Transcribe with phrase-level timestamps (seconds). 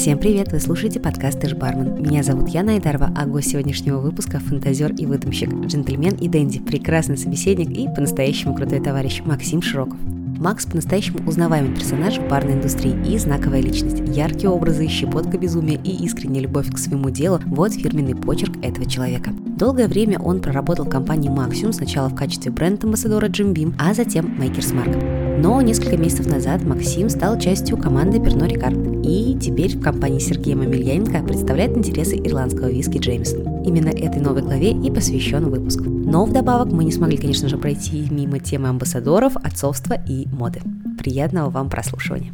[0.00, 0.50] Всем привет!
[0.50, 2.02] Вы слушаете подкаст «Ты бармен».
[2.02, 7.18] Меня зовут Яна Айдарова, а гость сегодняшнего выпуска– фантазер и выдумщик, джентльмен и дэнди, прекрасный
[7.18, 9.98] собеседник и по-настоящему крутой товарищ Максим Широков.
[10.38, 14.00] Макс по-настоящему узнаваемый персонаж в барной индустрии и знаковая личность.
[14.06, 19.32] Яркие образы, щепотка безумия и искренняя любовь к своему делу– вот фирменный почерк этого человека.
[19.58, 24.34] Долгое время он проработал в компании Maximum, сначала в качестве бренд-амбассадора Jim Beam, а затем
[24.40, 25.19] Makers Mark.
[25.42, 30.54] Но несколько месяцев назад Максим стал частью команды Pernod Ricard и теперь в компании Сергея
[30.54, 33.64] Мамельяненко представляет интересы ирландского виски Джеймсон.
[33.64, 35.80] Именно этой новой главе и посвящен выпуск.
[35.80, 40.60] Но вдобавок мы не смогли, конечно же, пройти мимо темы амбассадоров, отцовства и моды.
[40.98, 42.32] Приятного вам прослушивания.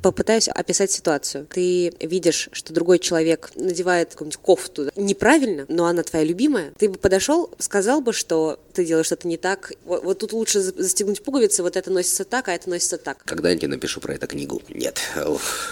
[0.00, 1.46] Попытаюсь описать ситуацию.
[1.52, 6.72] Ты видишь, что другой человек надевает какую-нибудь кофту неправильно, но она твоя любимая.
[6.78, 9.72] Ты бы подошел, сказал бы, что ты делаешь что-то не так.
[9.84, 13.24] Вот, вот тут лучше застегнуть пуговицы, вот это носится так, а это носится так.
[13.24, 14.62] Когда я напишу про эту книгу?
[14.68, 15.00] Нет,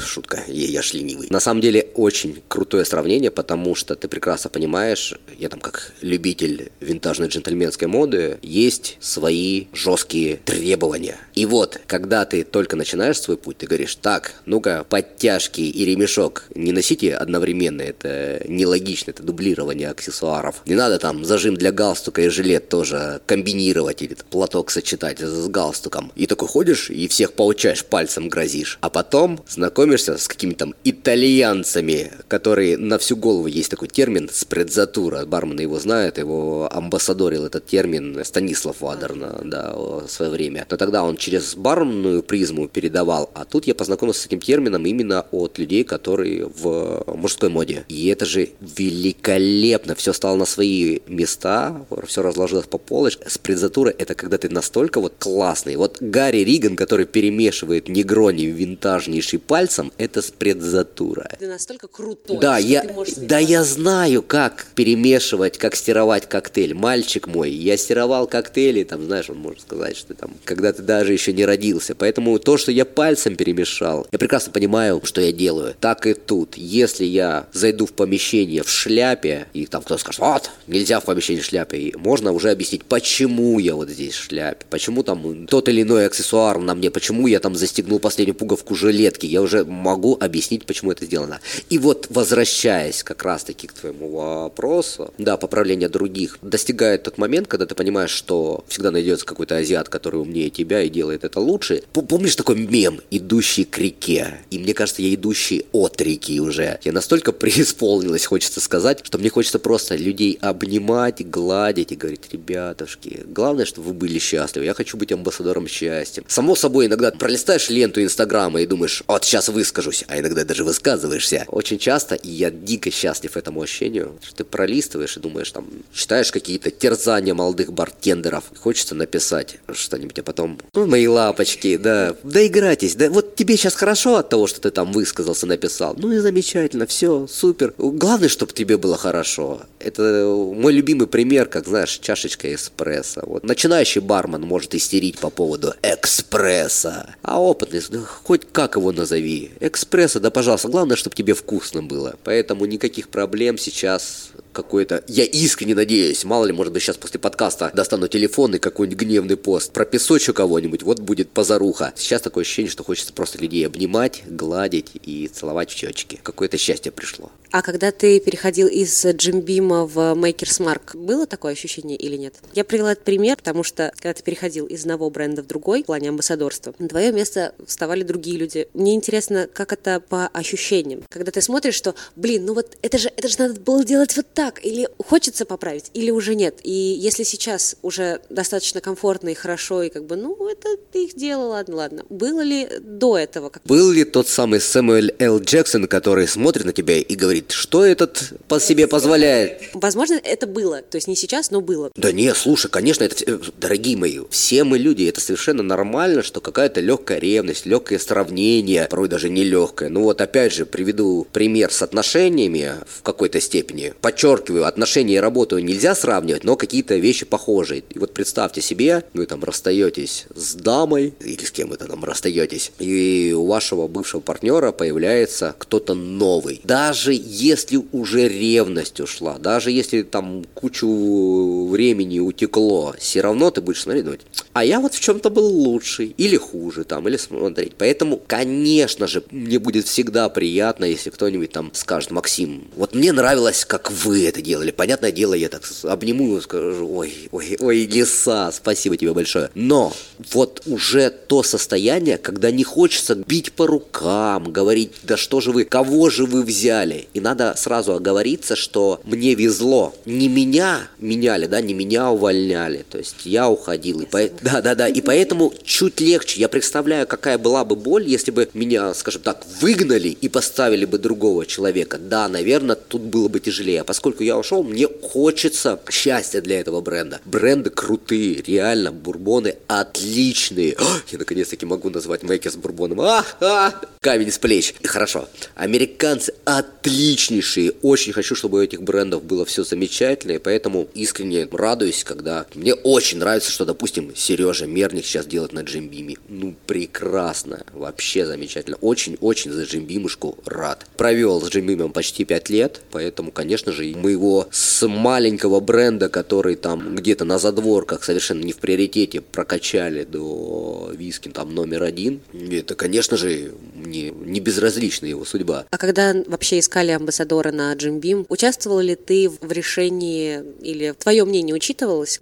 [0.05, 1.29] шутка, я, я ж ленивый.
[1.31, 6.73] На самом деле очень крутое сравнение, потому что ты прекрасно понимаешь, я там как любитель
[6.81, 11.17] винтажной джентльменской моды, есть свои жесткие требования.
[11.37, 16.47] И вот, когда ты только начинаешь свой путь, ты говоришь, так, ну-ка, подтяжки и ремешок
[16.57, 20.63] не носите одновременно, это нелогично, это дублирование аксессуаров.
[20.67, 22.96] Не надо там зажим для галстука и жилет тоже
[23.27, 26.13] комбинировать или платок сочетать с галстуком.
[26.15, 28.79] И такой ходишь и всех получаешь, пальцем грозишь.
[28.81, 35.27] А потом знакомишься с какими-то там итальянцами, которые на всю голову есть такой термин спредзатура.
[35.27, 40.67] Бармены его знают, его амбассадорил этот термин Станислав Вадерна, да, в свое время.
[40.71, 44.87] Но тогда он через барменную призму передавал, а тут я познакомился знакомился с этим термином
[44.87, 47.85] именно от людей, которые в мужской моде.
[47.89, 49.95] И это же великолепно.
[49.95, 53.29] Все стало на свои места, все разложилось по полочкам.
[53.29, 55.77] Спринзатура– это когда ты настолько вот классный.
[55.77, 61.31] Вот Гарри Риган, который перемешивает негрони винтажнейший пальцем, это спредзатура.
[61.39, 62.85] Ты настолько крутой, да, я,
[63.17, 66.75] да я знаю, как перемешивать, как стировать коктейль.
[66.75, 71.13] Мальчик мой, я стировал коктейли, там, знаешь, он может сказать, что там, когда ты даже
[71.13, 71.95] еще не родился.
[71.95, 74.07] Поэтому то, что я пальцем перемешал.
[74.13, 75.75] Я прекрасно понимаю, что я делаю.
[75.81, 76.57] Так и тут.
[76.57, 81.41] Если я зайду в помещение в шляпе, и там кто-то скажет, вот, нельзя в помещении
[81.41, 85.69] в шляпе, и можно уже объяснить, почему я вот здесь в шляпе, почему там тот
[85.69, 90.17] или иной аксессуар на мне, почему я там застегнул последнюю пуговку жилетки, я уже могу
[90.21, 91.41] объяснить, почему это сделано.
[91.71, 97.67] И вот возвращаясь как раз-таки к твоему вопросу, да, поправление других, достигает тот момент, когда
[97.67, 101.83] ты понимаешь, что всегда найдется какой-то азиат, который умнее тебя и делает это лучше.
[101.93, 104.39] Помнишь такой мем, идущий к реке.
[104.51, 106.79] И мне кажется, я идущий от реки уже.
[106.85, 112.23] Я настолько преисполнилась, хочется сказать, что мне хочется просто людей обнимать, гладить и говорить,
[112.57, 114.65] ребятушки, главное, чтобы вы были счастливы.
[114.65, 116.23] Я хочу быть амбассадором счастья.
[116.27, 121.45] Само собой, иногда пролистаешь ленту Инстаграма и думаешь, вот сейчас выскажусь, а иногда даже высказываешься.
[121.49, 126.33] Очень часто, и я дико счастлив этому ощущению, что ты пролистываешь и думаешь, там, читаешь
[126.33, 128.45] какие-то терзания молодых бартендеров.
[128.59, 134.17] Хочется написать что-нибудь, а потом, ну, мои лапочки, да, доиграйтесь, да, вот тебе сейчас хорошо
[134.17, 135.95] от того, что ты там высказался, написал.
[135.99, 137.75] Ну и замечательно, все, супер.
[137.77, 139.63] Главное, чтобы тебе было хорошо.
[139.79, 143.23] Это мой любимый пример, как, знаешь, чашечка эспрессо.
[143.27, 149.53] Вот начинающий бармен может истерить по поводу экспресса, а опытный, ну, хоть как его назови,
[149.61, 152.17] экспресса, да пожалуйста, главное, чтобы тебе вкусно было.
[152.25, 155.05] Поэтому никаких проблем сейчас какой-то...
[155.07, 159.37] Я искренне надеюсь, мало ли, может быть, сейчас после подкаста достану телефон и какой-нибудь гневный
[159.37, 161.93] пост про песочу кого-нибудь, вот будет позаруха.
[161.95, 166.19] Сейчас такое ощущение, что хочется просто людей обнимать, гладить и целовать в щечки.
[166.23, 167.31] Какое-то счастье пришло.
[167.51, 172.35] А когда ты переходил из Джимбима в Makers Mark, было такое ощущение или нет?
[172.55, 175.87] Я привела этот пример, потому что когда ты переходил из одного бренда в другой в
[175.87, 178.69] плане амбассадорства, на твое место вставали другие люди.
[178.73, 181.03] Мне интересно, как это по ощущениям.
[181.09, 184.27] Когда ты смотришь, что, блин, ну вот это же, это же надо было делать вот
[184.35, 186.61] так, или хочется поправить, или уже нет.
[186.63, 191.51] И если сейчас уже достаточно комфортно и хорошо, и как бы, ну, это их делал,
[191.51, 192.05] ладно, ладно.
[192.09, 193.49] Было ли до этого?
[193.51, 193.63] Как...
[193.65, 195.41] Был ли тот самый Сэмюэль Л.
[195.41, 199.63] Джексон, который смотрит на тебя и говорит, что этот по себе позволяет.
[199.75, 200.83] Возможно, это было.
[200.83, 201.91] То есть не сейчас, но было.
[201.97, 206.81] Да не, слушай, конечно, это, дорогие мои, все мы люди, это совершенно нормально, что какая-то
[206.81, 209.89] легкая ревность, легкое сравнение, порой даже не легкое.
[209.89, 213.95] Ну вот опять же, приведу пример с отношениями в какой-то степени.
[214.01, 217.83] Подчеркиваю, подчеркиваю, отношения и работу нельзя сравнивать, но какие-то вещи похожие.
[217.91, 222.73] И вот представьте себе, вы там расстаетесь с дамой, или с кем это там расстаетесь,
[222.79, 226.61] и у вашего бывшего партнера появляется кто-то новый.
[226.65, 233.83] Даже если уже ревность ушла, даже если там кучу времени утекло, все равно ты будешь
[233.83, 234.21] смотреть, думать,
[234.53, 237.75] а я вот в чем-то был лучший, или хуже там, или смотреть.
[237.79, 243.65] Поэтому, конечно же, мне будет всегда приятно, если кто-нибудь там скажет, Максим, вот мне нравилось,
[243.65, 244.71] как вы это делали.
[244.71, 249.51] Понятное дело, я так обниму его, скажу, ой, ой, ой, лиса, спасибо тебе большое.
[249.55, 249.93] Но
[250.33, 255.65] вот уже то состояние, когда не хочется бить по рукам, говорить, да что же вы,
[255.65, 257.09] кого же вы взяли?
[257.15, 259.95] И надо сразу оговориться, что мне везло.
[260.05, 262.85] Не меня меняли, да, не меня увольняли.
[262.89, 264.01] То есть я уходил.
[264.01, 264.29] И по...
[264.43, 264.89] Да, да, да.
[264.89, 266.41] И поэтому чуть легче.
[266.41, 270.99] Я представляю, какая была бы боль, если бы меня, скажем так, выгнали и поставили бы
[270.99, 271.99] другого человека.
[271.99, 273.81] Да, наверное, тут было бы тяжелее.
[273.81, 277.21] А поскольку я ушел, мне хочется счастья для этого бренда.
[277.25, 280.77] Бренды крутые, реально, бурбоны отличные.
[280.79, 283.01] О, я наконец-таки могу назвать Мейкер с бурбоном.
[283.01, 284.77] А, а, камень с плеч.
[284.85, 285.29] Хорошо.
[285.57, 287.73] Американцы отличнейшие.
[287.83, 290.33] Очень хочу, чтобы у этих брендов было все замечательно.
[290.33, 295.63] И поэтому искренне радуюсь, когда мне очень нравится, что, допустим, Сережа Мерник сейчас делает на
[295.63, 296.15] Джимбиме.
[296.29, 297.65] Ну, прекрасно.
[297.73, 298.77] Вообще замечательно.
[298.81, 300.87] Очень-очень за Джимбимушку рад.
[300.97, 306.57] Провел с Джимбимом почти 5 лет, поэтому, конечно же, мы его с маленького бренда, который
[306.57, 312.21] там где-то на задворках совершенно не в приоритете прокачали до виски там номер один.
[312.33, 315.67] Это, конечно же, не, не безразлична его судьба.
[315.71, 321.25] А когда вообще искали амбассадора на Джим Бим, участвовал ли ты в решении или твое
[321.25, 322.21] мнение учитывалось?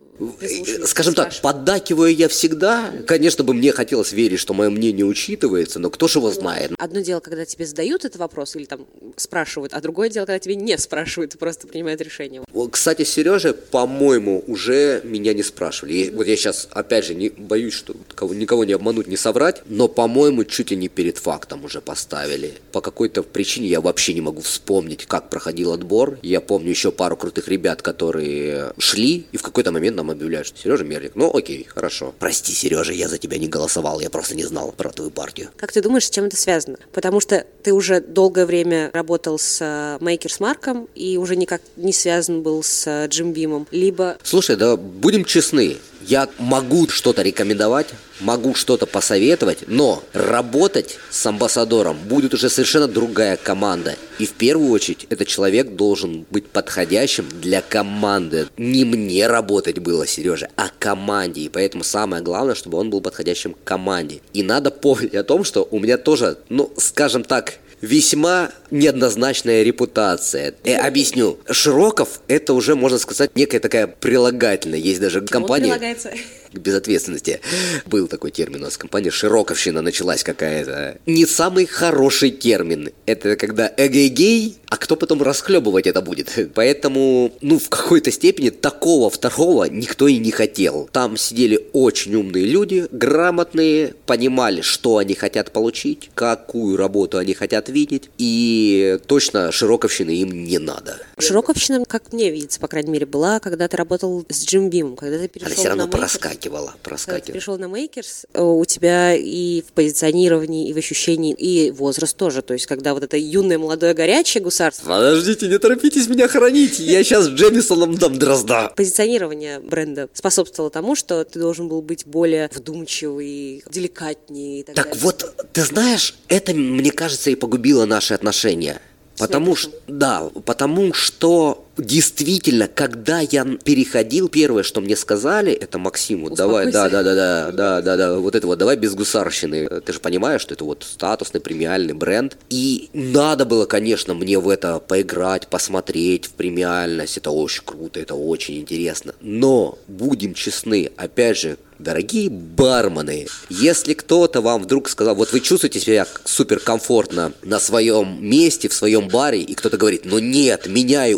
[0.85, 2.93] Скажем так, поддакиваю я всегда.
[3.07, 6.73] Конечно бы мне хотелось верить, что мое мнение учитывается, но кто же его знает.
[6.79, 8.87] Одно дело, когда тебе задают этот вопрос или там
[9.17, 12.43] спрашивают, а другое дело, когда тебе не спрашивают и просто принимают решение.
[12.71, 16.11] Кстати, Сережа, по-моему, уже меня не спрашивали.
[16.11, 17.95] Вот я сейчас, опять же, не боюсь, что
[18.33, 22.55] никого не обмануть, не соврать, но, по-моему, чуть ли не перед фактом уже поставили.
[22.73, 26.19] По какой-то причине я вообще не могу вспомнить, как проходил отбор.
[26.23, 30.59] Я помню еще пару крутых ребят, которые шли, и в какой-то момент нам объявляют, что
[30.59, 31.13] Сережа Мерлик.
[31.15, 32.15] Ну, окей, хорошо.
[32.19, 35.51] Прости, Сережа, я за тебя не голосовал, я просто не знал про твою партию.
[35.57, 36.79] Как ты думаешь, с чем это связано?
[36.93, 41.93] Потому что ты уже долгое время работал с Makers э, Марком и уже никак не
[41.93, 43.67] связан был с э, Джим Бимом.
[43.71, 44.17] Либо...
[44.23, 47.89] Слушай, да будем честны, я могу что-то рекомендовать,
[48.21, 53.97] могу что-то посоветовать, но работать с амбассадором будет уже совершенно другая команда.
[54.19, 58.49] И в первую очередь этот человек должен быть подходящим для команды.
[58.57, 61.43] Не мне работать было, Сережа, а команде.
[61.43, 64.21] И поэтому самое главное, чтобы он был подходящим к команде.
[64.33, 70.55] И надо помнить о том, что у меня тоже, ну, скажем так, весьма неоднозначная репутация.
[70.65, 71.39] Э, объясню.
[71.51, 74.79] Широков это уже, можно сказать, некая такая прилагательная.
[74.79, 75.67] Есть даже компания...
[75.67, 76.11] прилагается?
[76.59, 77.41] безответственности.
[77.87, 80.99] Был такой термин у нас в компании, широковщина началась какая-то.
[81.07, 82.91] Не самый хороший термин.
[83.07, 86.33] Это когда эгегей, а кто потом расхлебывать это будет?
[86.55, 90.89] Поэтому, ну, в какой-то степени такого второго никто и не хотел.
[90.93, 97.69] Там сидели очень умные люди, грамотные, понимали, что они хотят получить, какую работу они хотят
[97.75, 100.99] видеть, и точно широковщины им не надо.
[101.19, 105.19] Широковщина, как мне видится, по крайней мере, была, когда ты работал с Джим Бимом, когда
[105.19, 107.19] ты перешел Она все равно на проскакивала, проскакивала.
[107.19, 111.71] Когда ты пришел на Мейкерс, э, у тебя и в позиционировании, и в ощущении, и
[111.71, 114.89] возраст тоже, то есть когда вот это юное, молодое, горячее гусарство.
[114.89, 118.73] Подождите, не торопитесь меня хранить, я сейчас Джемисоном дам дрозда.
[118.77, 124.65] Позиционирование бренда способствовало тому, что ты должен был быть более вдумчивый, деликатнее.
[124.65, 128.81] так, так вот, ты знаешь, это, мне кажется, и погубило наши отношения.
[129.19, 136.31] Потому что, да, потому что действительно, когда я переходил, первое, что мне сказали, это Максиму,
[136.31, 139.69] давай, да, да, да, да, да, да, да, вот это вот, давай без гусарщины.
[139.81, 142.37] Ты же понимаешь, что это вот статусный премиальный бренд.
[142.51, 147.17] И надо было, конечно, мне в это поиграть, посмотреть в премиальность.
[147.17, 149.15] Это очень круто, это очень интересно.
[149.21, 155.81] Но, будем честны, опять же, Дорогие бармены, если кто-то вам вдруг сказал, вот вы чувствуете
[155.81, 161.15] себя суперкомфортно на своем месте, в своем баре, и кто-то говорит, ну нет, меняй,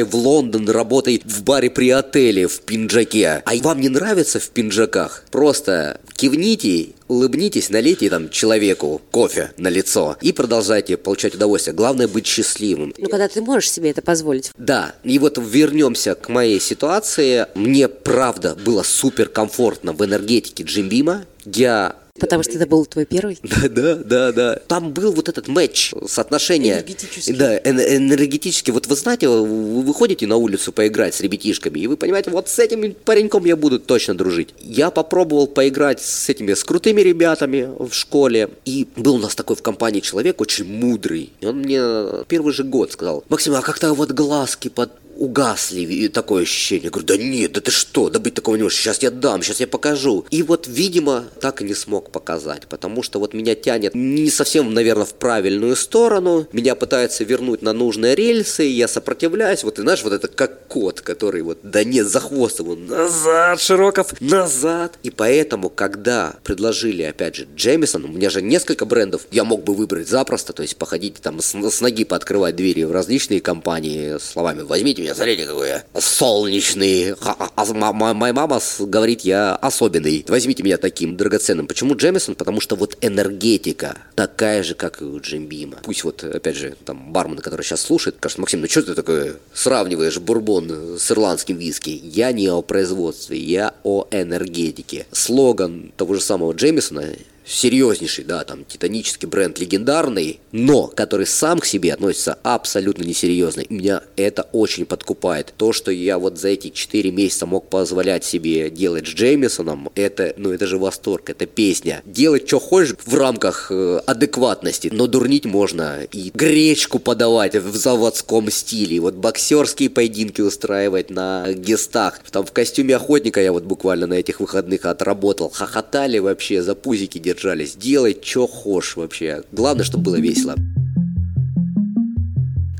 [0.00, 4.48] уезжай в Лондон, работай в баре при отеле в пинджаке, а вам не нравится в
[4.50, 11.74] пинджаках, просто кивните улыбнитесь, налейте там человеку кофе на лицо и продолжайте получать удовольствие.
[11.74, 12.94] Главное быть счастливым.
[12.96, 14.52] Ну, когда ты можешь себе это позволить.
[14.56, 17.46] Да, и вот вернемся к моей ситуации.
[17.54, 21.24] Мне, правда, было супер комфортно в энергетике Джимбима.
[21.44, 23.38] Я Потому что это был твой первый?
[23.50, 24.54] Да, да, да, да.
[24.68, 26.74] Там был вот этот матч, соотношение.
[26.74, 27.34] Энергетический.
[27.34, 28.70] Да, энергетически.
[28.70, 32.58] Вот вы знаете, вы выходите на улицу поиграть с ребятишками, и вы понимаете, вот с
[32.58, 34.54] этим пареньком я буду точно дружить.
[34.60, 39.56] Я попробовал поиграть с этими, с крутыми ребятами в школе, и был у нас такой
[39.56, 41.32] в компании человек очень мудрый.
[41.40, 41.80] И он мне
[42.28, 46.84] первый же год сказал, Максим, а как-то вот глазки под угасли, и такое ощущение.
[46.84, 49.42] Я говорю, да нет, да ты что, да быть такого не может, сейчас я дам,
[49.42, 50.24] сейчас я покажу.
[50.30, 54.72] И вот, видимо, так и не смог показать, потому что вот меня тянет не совсем,
[54.72, 60.02] наверное, в правильную сторону, меня пытаются вернуть на нужные рельсы, я сопротивляюсь, вот, и знаешь,
[60.02, 64.98] вот это как кот, который вот, да нет, за хвост его, назад, Широков, назад.
[65.02, 69.74] И поэтому, когда предложили, опять же, Джемисон, у меня же несколько брендов, я мог бы
[69.74, 74.62] выбрать запросто, то есть походить там с, с ноги пооткрывать двери в различные компании словами
[74.62, 77.14] «возьмите меня меня, смотрите, какой я солнечный.
[77.20, 80.24] А, а, моя мама говорит, я особенный.
[80.28, 81.66] Возьмите меня таким драгоценным.
[81.66, 82.34] Почему Джемисон?
[82.34, 85.78] Потому что вот энергетика такая же, как и у Джимбима.
[85.82, 89.36] Пусть вот, опять же, там бармен, который сейчас слушает, скажет, Максим, ну что ты такое
[89.52, 92.00] сравниваешь бурбон с ирландским виски?
[92.02, 95.06] Я не о производстве, я о энергетике.
[95.12, 97.04] Слоган того же самого Джемисона
[97.50, 103.62] серьезнейший, да, там, титанический бренд, легендарный, но который сам к себе относится абсолютно несерьезно.
[103.62, 105.52] И меня это очень подкупает.
[105.56, 110.32] То, что я вот за эти 4 месяца мог позволять себе делать с Джеймисоном, это,
[110.36, 112.02] ну, это же восторг, это песня.
[112.04, 118.50] Делать, что хочешь в рамках э, адекватности, но дурнить можно и гречку подавать в заводском
[118.50, 122.20] стиле, вот боксерские поединки устраивать на гестах.
[122.30, 125.50] Там в костюме охотника я вот буквально на этих выходных отработал.
[125.50, 127.74] Хохотали вообще, за пузики держали держались.
[127.74, 129.42] Делай, что хочешь вообще.
[129.50, 130.54] Главное, чтобы было весело.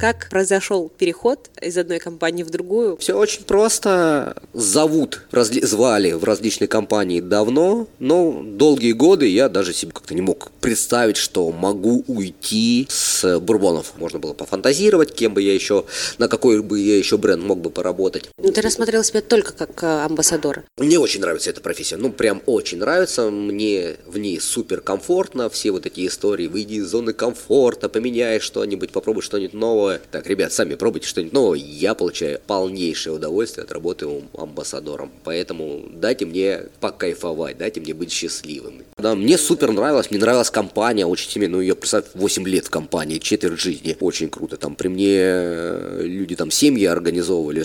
[0.00, 2.96] Как произошел переход из одной компании в другую?
[2.96, 4.34] Все очень просто.
[4.54, 10.22] Зовут, разли, звали в различные компании давно, но долгие годы я даже себе как-то не
[10.22, 13.92] мог представить, что могу уйти с бурбонов.
[13.98, 15.84] Можно было пофантазировать, кем бы я еще,
[16.16, 18.30] на какой бы я еще бренд мог бы поработать.
[18.38, 20.64] Ну, ты рассмотрел себя только как э, амбассадора?
[20.78, 21.98] Мне очень нравится эта профессия.
[21.98, 23.30] Ну, прям очень нравится.
[23.30, 25.50] Мне в ней супер комфортно.
[25.50, 26.46] Все вот эти истории.
[26.46, 30.00] Выйди из зоны комфорта, поменяй что-нибудь, попробуй что-нибудь новое новое.
[30.10, 31.58] Так, ребят, сами пробуйте что-нибудь новое.
[31.58, 34.06] Я получаю полнейшее удовольствие от работы
[34.36, 35.10] амбассадором.
[35.24, 38.82] Поэтому дайте мне покайфовать, дайте мне быть счастливым.
[38.98, 41.48] Да, мне супер нравилось, мне нравилась компания очень сильно.
[41.48, 43.96] Ну, я, представь, 8 лет в компании, четверть жизни.
[44.00, 44.56] Очень круто.
[44.56, 47.64] Там при мне э, люди там семьи организовывали.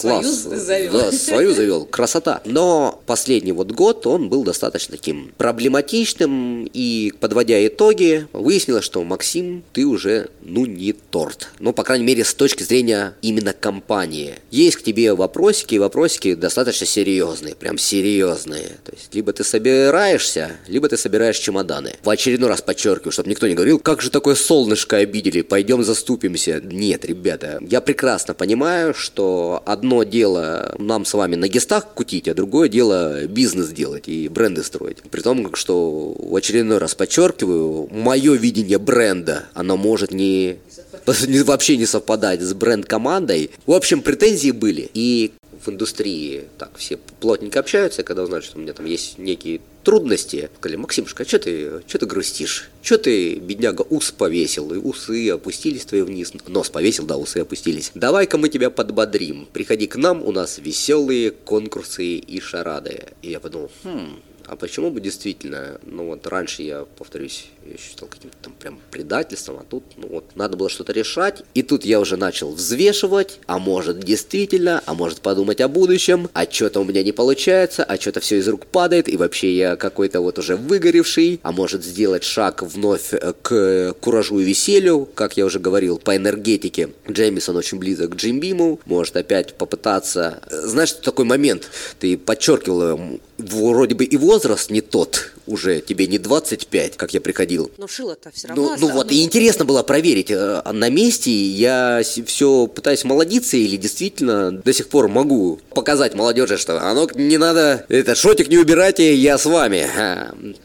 [0.00, 0.26] Класс.
[0.26, 0.92] Союз завел.
[0.92, 1.84] Да, свою завел.
[1.86, 2.40] Красота.
[2.44, 6.68] Но последний вот год он был достаточно таким проблематичным.
[6.72, 12.24] И, подводя итоги, выяснилось, что Максим, ты уже, ну, не торт ну, по крайней мере,
[12.24, 14.34] с точки зрения именно компании.
[14.50, 18.68] Есть к тебе вопросики, и вопросики достаточно серьезные, прям серьезные.
[18.84, 21.94] То есть, либо ты собираешься, либо ты собираешь чемоданы.
[22.02, 26.60] В очередной раз подчеркиваю, чтобы никто не говорил, как же такое солнышко обидели, пойдем заступимся.
[26.62, 32.34] Нет, ребята, я прекрасно понимаю, что одно дело нам с вами на гестах кутить, а
[32.34, 34.98] другое дело бизнес делать и бренды строить.
[35.10, 40.58] При том, что в очередной раз подчеркиваю, мое видение бренда, оно может не
[41.44, 43.50] вообще не совпадать с бренд-командой.
[43.66, 44.90] В общем, претензии были.
[44.94, 45.32] И
[45.64, 50.50] в индустрии так все плотненько общаются, когда узнают, что у меня там есть некие трудности.
[50.58, 52.70] Сказали, Максимушка, а что ты, что ты грустишь?
[52.82, 56.32] Что ты, бедняга, ус повесил, и усы опустились твои вниз.
[56.46, 57.92] Нос повесил, да, усы опустились.
[57.94, 59.46] Давай-ка мы тебя подбодрим.
[59.52, 63.08] Приходи к нам, у нас веселые конкурсы и шарады.
[63.22, 68.08] И я подумал, хм, а почему бы действительно, ну вот раньше я, повторюсь, я считал
[68.08, 71.42] каким-то там прям предательством, а тут, ну вот, надо было что-то решать.
[71.54, 76.50] И тут я уже начал взвешивать, а может действительно, а может подумать о будущем, а
[76.50, 80.20] что-то у меня не получается, а что-то все из рук падает, и вообще я какой-то
[80.20, 85.44] вот уже выгоревший, а может сделать шаг вновь э, к куражу и веселью, как я
[85.46, 86.90] уже говорил, по энергетике.
[87.10, 90.42] Джеймисон очень близок к Джимбиму, может опять попытаться...
[90.50, 96.96] Знаешь, такой момент, ты подчеркивал, вроде бы и возраст не тот, уже тебе не 25,
[96.96, 97.70] как я приходил.
[97.78, 102.02] Но шило-то все равно Ну, ну вот, и интересно было проверить, э, на месте я
[102.26, 107.08] все пытаюсь молодиться или действительно до сих пор могу показать молодежи, что оно «А ну,
[107.14, 109.88] не надо, это шотик не убирайте, я с вами.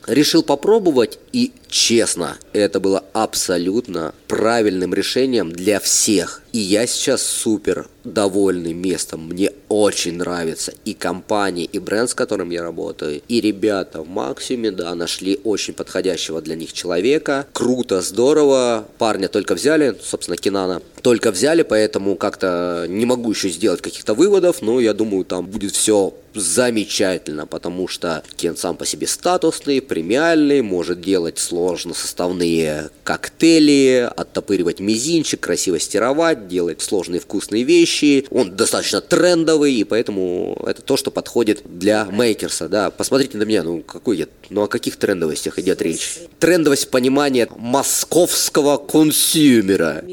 [0.07, 6.41] Решил попробовать и честно, это было абсолютно правильным решением для всех.
[6.51, 9.27] И я сейчас супер довольный местом.
[9.27, 14.68] Мне очень нравится и компания, и бренд, с которым я работаю, и ребята в Максиме,
[14.71, 17.47] да, нашли очень подходящего для них человека.
[17.53, 18.87] Круто, здорово.
[18.97, 24.61] Парня только взяли, собственно, Кинана, только взяли, поэтому как-то не могу еще сделать каких-то выводов,
[24.61, 30.61] но я думаю, там будет все замечательно, потому что Кен сам по себе статусный, премиальный,
[30.61, 38.25] может делать сложно составные коктейли, оттопыривать мизинчик, красиво стировать, делать сложные вкусные вещи.
[38.29, 42.69] Он достаточно трендовый, и поэтому это то, что подходит для мейкерса.
[42.69, 46.19] Да, посмотрите на меня, ну какой я, ну о каких трендовостях идет речь?
[46.39, 50.03] Трендовость понимания московского консюмера.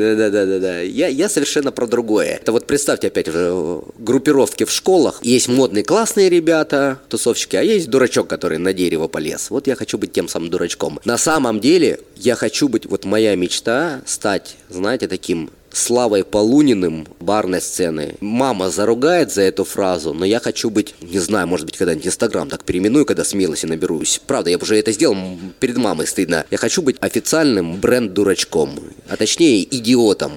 [0.00, 0.80] Да-да-да-да.
[0.80, 2.26] Я, я совершенно про другое.
[2.26, 7.88] Это вот представьте опять же группировки в школах, есть модные классные ребята, тусовщики, а есть
[7.90, 9.50] дурачок, который на дерево полез.
[9.50, 11.00] Вот я хочу быть тем самым дурачком.
[11.04, 17.60] На самом деле, я хочу быть, вот моя мечта, стать, знаете, таким Славой Полуниным барной
[17.60, 18.14] сцены.
[18.20, 22.48] Мама заругает за эту фразу, но я хочу быть, не знаю, может быть, когда-нибудь Инстаграм
[22.48, 24.20] так переименую, когда смелости наберусь.
[24.26, 25.16] Правда, я уже это сделал,
[25.58, 26.44] перед мамой стыдно.
[26.50, 30.32] Я хочу быть официальным бренд-дурачком, а точнее идиотом.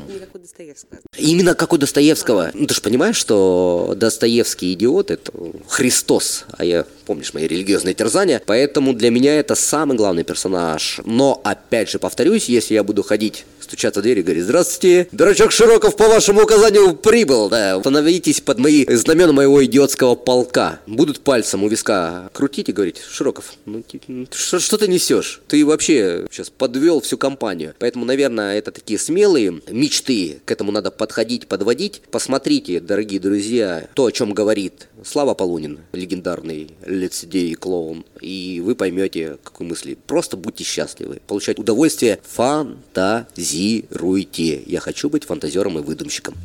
[0.53, 0.99] Достоевского.
[1.17, 2.51] Именно как у Достоевского.
[2.53, 5.31] Ну, ты же понимаешь, что Достоевский идиот– это
[5.67, 11.01] Христос, а я, помнишь, мои религиозные терзания, поэтому для меня это самый главный персонаж.
[11.05, 15.53] Но, опять же, повторюсь, если я буду ходить стучаться в дверь и говорить, здравствуйте, дурачок
[15.53, 20.81] Широков по вашему указанию прибыл, да, становитесь под мои знамена моего идиотского полка.
[20.85, 25.41] Будут пальцем у виска крутить и говорить, Широков, ну, ну что, что ты несешь?
[25.47, 27.73] Ты вообще сейчас подвел всю компанию.
[27.79, 32.01] Поэтому, наверное, это такие смелые мечты, к этому надо подходить, подводить.
[32.11, 38.75] Посмотрите, дорогие друзья, то, о чем говорит Слава Полунин, легендарный лицедей и клоун, и вы
[38.75, 39.97] поймете, какой мысли.
[40.05, 44.63] Просто будьте счастливы, получать удовольствие, фантазируйте.
[44.65, 46.35] Я хочу быть фантазером и выдумщиком.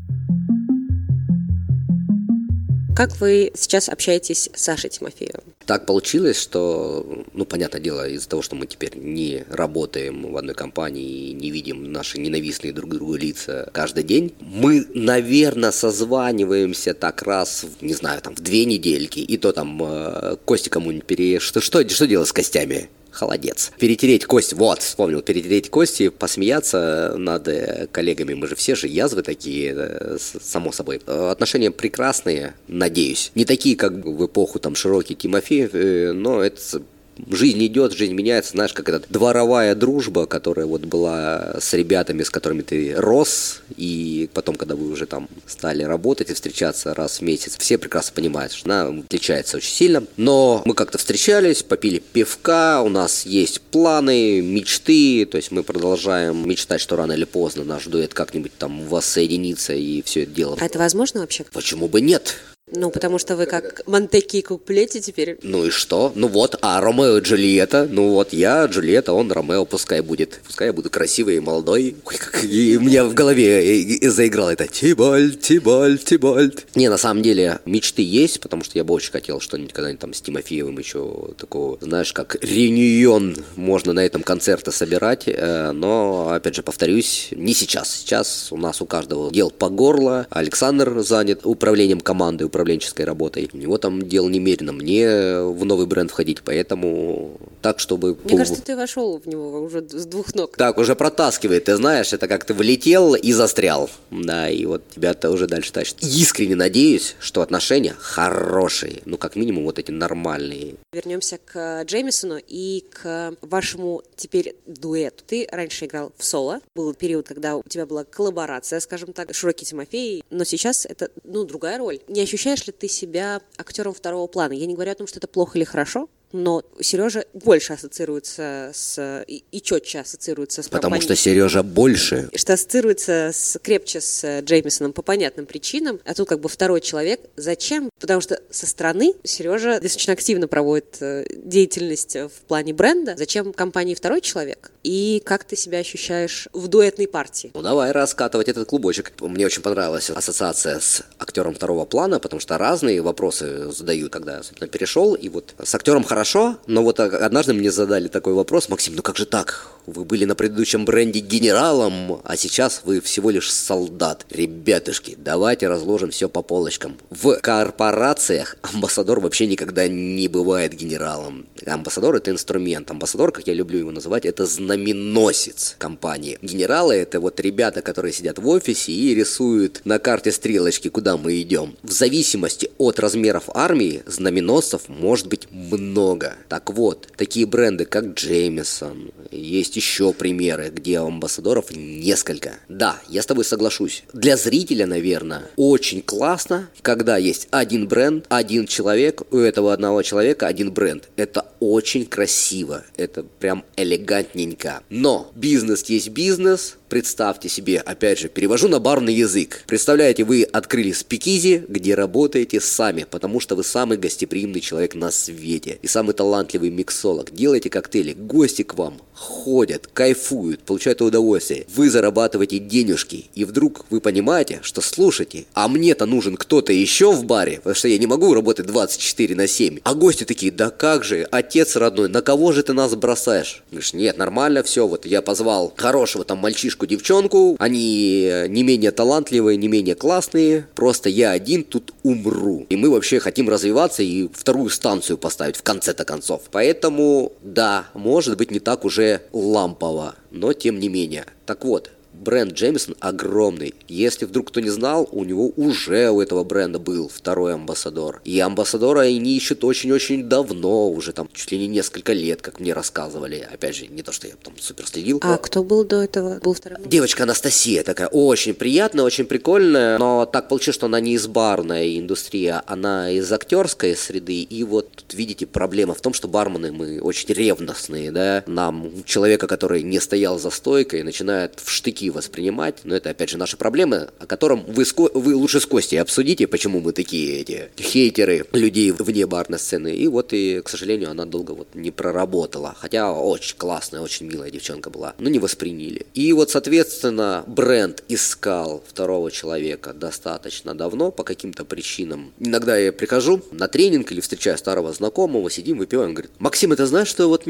[2.98, 5.44] Как вы сейчас общаетесь с Сашей Тимофеевым?
[5.66, 10.56] Так получилось, что, ну, понятное дело, из-за того, что мы теперь не работаем в одной
[10.56, 17.22] компании и не видим наши ненавистные друг другу лица каждый день, мы, наверное, созваниваемся так
[17.22, 21.38] раз, не знаю, там, в две недельки, и то там э, кости кому-нибудь пере...
[21.38, 22.88] Что, что, что делать с костями?
[23.10, 23.72] Холодец.
[23.78, 29.22] Перетереть кость, вот, вспомнил, перетереть кости, посмеяться над э, коллегами, мы же все же язвы
[29.22, 31.00] такие, э, само собой.
[31.06, 33.32] Э, отношения прекрасные, надеюсь.
[33.34, 35.72] Не такие, как в эпоху там Широкий Тимофеев,
[36.14, 36.82] но это
[37.30, 42.30] жизнь идет, жизнь меняется, знаешь, как эта дворовая дружба, которая вот была с ребятами, с
[42.30, 47.22] которыми ты рос, и потом, когда вы уже там стали работать и встречаться раз в
[47.22, 50.04] месяц, все прекрасно понимают, что она отличается очень сильно.
[50.16, 56.48] Но мы как-то встречались, попили пивка, у нас есть планы, мечты, то есть мы продолжаем
[56.48, 60.56] мечтать, что рано или поздно наш дуэт как-нибудь там воссоединится и все это дело.
[60.60, 61.44] А это возможно вообще?
[61.52, 62.36] Почему бы нет?
[62.72, 65.38] Ну, потому что вы как Монтеки и Куплети теперь.
[65.42, 66.12] Ну и что?
[66.14, 67.88] Ну вот, а Ромео и Джульетта?
[67.90, 70.40] Ну вот я Джульетта, он Ромео, пускай будет.
[70.46, 71.96] Пускай я буду красивый и молодой.
[72.04, 76.66] Ой, как и у меня в голове заиграл это Тибальд, Тибальд, Тибальд.
[76.74, 80.14] Не, на самом деле, мечты есть, потому что я бы очень хотел что-нибудь когда-нибудь там
[80.14, 85.24] с Тимофеевым еще такого, знаешь, как реюнион можно на этом концерты собирать.
[85.26, 87.90] Э, но, опять же, повторюсь, не сейчас.
[87.98, 90.26] Сейчас у нас у каждого дел по горло.
[90.30, 93.48] Александр занят управлением команды, управленческой работой.
[93.52, 94.72] У него там дел немерено.
[94.72, 98.18] Мне в новый бренд входить, поэтому так, чтобы...
[98.24, 100.56] Мне кажется, ты вошел в него уже с двух ног.
[100.56, 103.88] Так, уже протаскивает, ты знаешь, это как ты влетел и застрял.
[104.10, 106.02] Да, и вот тебя-то уже дальше тащит.
[106.02, 110.74] Искренне надеюсь, что отношения хорошие, ну, как минимум, вот эти нормальные.
[110.92, 115.22] Вернемся к Джеймисону и к вашему теперь дуэту.
[115.26, 119.64] Ты раньше играл в соло, был период, когда у тебя была коллаборация, скажем так, Широкий
[119.64, 122.00] Тимофей, но сейчас это, ну, другая роль.
[122.08, 124.52] Не ощущаешь ощущаешь ли ты себя актером второго плана?
[124.52, 129.24] Я не говорю о том, что это плохо или хорошо, но Сережа больше ассоциируется с
[129.26, 132.28] и, и четче ассоциируется с Потому что Сережа больше.
[132.34, 137.20] Что ассоциируется с, крепче с Джеймисоном по понятным причинам, а тут как бы второй человек.
[137.36, 137.90] Зачем?
[137.98, 143.14] Потому что со стороны Сережа достаточно активно проводит э, деятельность в плане бренда.
[143.16, 144.70] Зачем компании второй человек?
[144.82, 147.50] И как ты себя ощущаешь в дуэтной партии?
[147.54, 149.12] Ну давай раскатывать этот клубочек.
[149.20, 154.42] Мне очень понравилась ассоциация с актером второго плана, потому что разные вопросы задаю, когда я,
[154.42, 155.14] собственно, перешел.
[155.14, 159.02] И вот с актером хорошо хорошо, но вот однажды мне задали такой вопрос, Максим, ну
[159.02, 159.68] как же так?
[159.86, 164.26] Вы были на предыдущем бренде генералом, а сейчас вы всего лишь солдат.
[164.28, 166.98] Ребятушки, давайте разложим все по полочкам.
[167.08, 171.46] В корпорациях амбассадор вообще никогда не бывает генералом.
[171.64, 172.90] Амбассадор это инструмент.
[172.90, 176.38] Амбассадор, как я люблю его называть, это знаменосец компании.
[176.42, 181.40] Генералы это вот ребята, которые сидят в офисе и рисуют на карте стрелочки, куда мы
[181.40, 181.76] идем.
[181.82, 186.36] В зависимости от размеров армии знаменосцев может быть много много.
[186.48, 192.54] Так вот, такие бренды, как Джеймисон, есть еще примеры, где амбассадоров несколько.
[192.68, 194.04] Да, я с тобой соглашусь.
[194.12, 200.46] Для зрителя, наверное, очень классно, когда есть один бренд, один человек, у этого одного человека
[200.46, 201.08] один бренд.
[201.16, 204.82] Это очень красиво, это прям элегантненько.
[204.88, 209.62] Но бизнес есть бизнес, Представьте себе, опять же, перевожу на барный язык.
[209.66, 215.78] Представляете, вы открыли спикизи, где работаете сами, потому что вы самый гостеприимный человек на свете
[215.82, 217.30] и самый талантливый миксолог.
[217.30, 221.66] Делаете коктейли, гости к вам ходят, кайфуют, получают удовольствие.
[221.74, 227.24] Вы зарабатываете денежки, и вдруг вы понимаете, что слушайте, а мне-то нужен кто-то еще в
[227.24, 229.80] баре, потому что я не могу работать 24 на 7.
[229.82, 233.62] А гости такие, да как же, отец родной, на кого же ты нас бросаешь?
[233.70, 239.56] Говоришь, нет, нормально все, вот я позвал хорошего там мальчишку, девчонку, они не менее талантливые,
[239.56, 242.66] не менее классные, просто я один тут умру.
[242.68, 246.42] И мы вообще хотим развиваться и вторую станцию поставить в конце-то концов.
[246.50, 251.26] Поэтому, да, может быть не так уже лампово, но тем не менее.
[251.46, 253.74] Так вот, бренд Джеймисон огромный.
[253.88, 258.20] Если вдруг кто не знал, у него уже у этого бренда был второй амбассадор.
[258.24, 262.72] И амбассадора они ищут очень-очень давно, уже там чуть ли не несколько лет, как мне
[262.72, 263.46] рассказывали.
[263.52, 265.20] Опять же, не то, что я там супер следил.
[265.22, 266.38] А кто был до этого?
[266.40, 266.78] Был второй?
[266.84, 271.98] Девочка Анастасия такая, очень приятная, очень прикольная, но так получилось, что она не из барной
[271.98, 274.42] индустрии, а она из актерской среды.
[274.42, 278.44] И вот тут, видите, проблема в том, что бармены мы очень ревностные, да.
[278.46, 283.38] Нам человека, который не стоял за стойкой, начинает в штыки воспринимать, но это опять же
[283.38, 287.70] наши проблемы, о котором вы, с, вы лучше с Костей обсудите, почему мы такие эти
[287.78, 289.94] хейтеры людей вне барной сцены.
[289.94, 292.74] И вот и, к сожалению, она долго вот не проработала.
[292.78, 295.14] Хотя очень классная, очень милая девчонка была.
[295.18, 296.06] Но не восприняли.
[296.14, 302.32] И вот, соответственно, бренд искал второго человека достаточно давно по каким-то причинам.
[302.38, 307.08] Иногда я прихожу на тренинг или встречаю старого знакомого, сидим, выпиваем, говорит, Максим, это знаешь,
[307.08, 307.44] что вот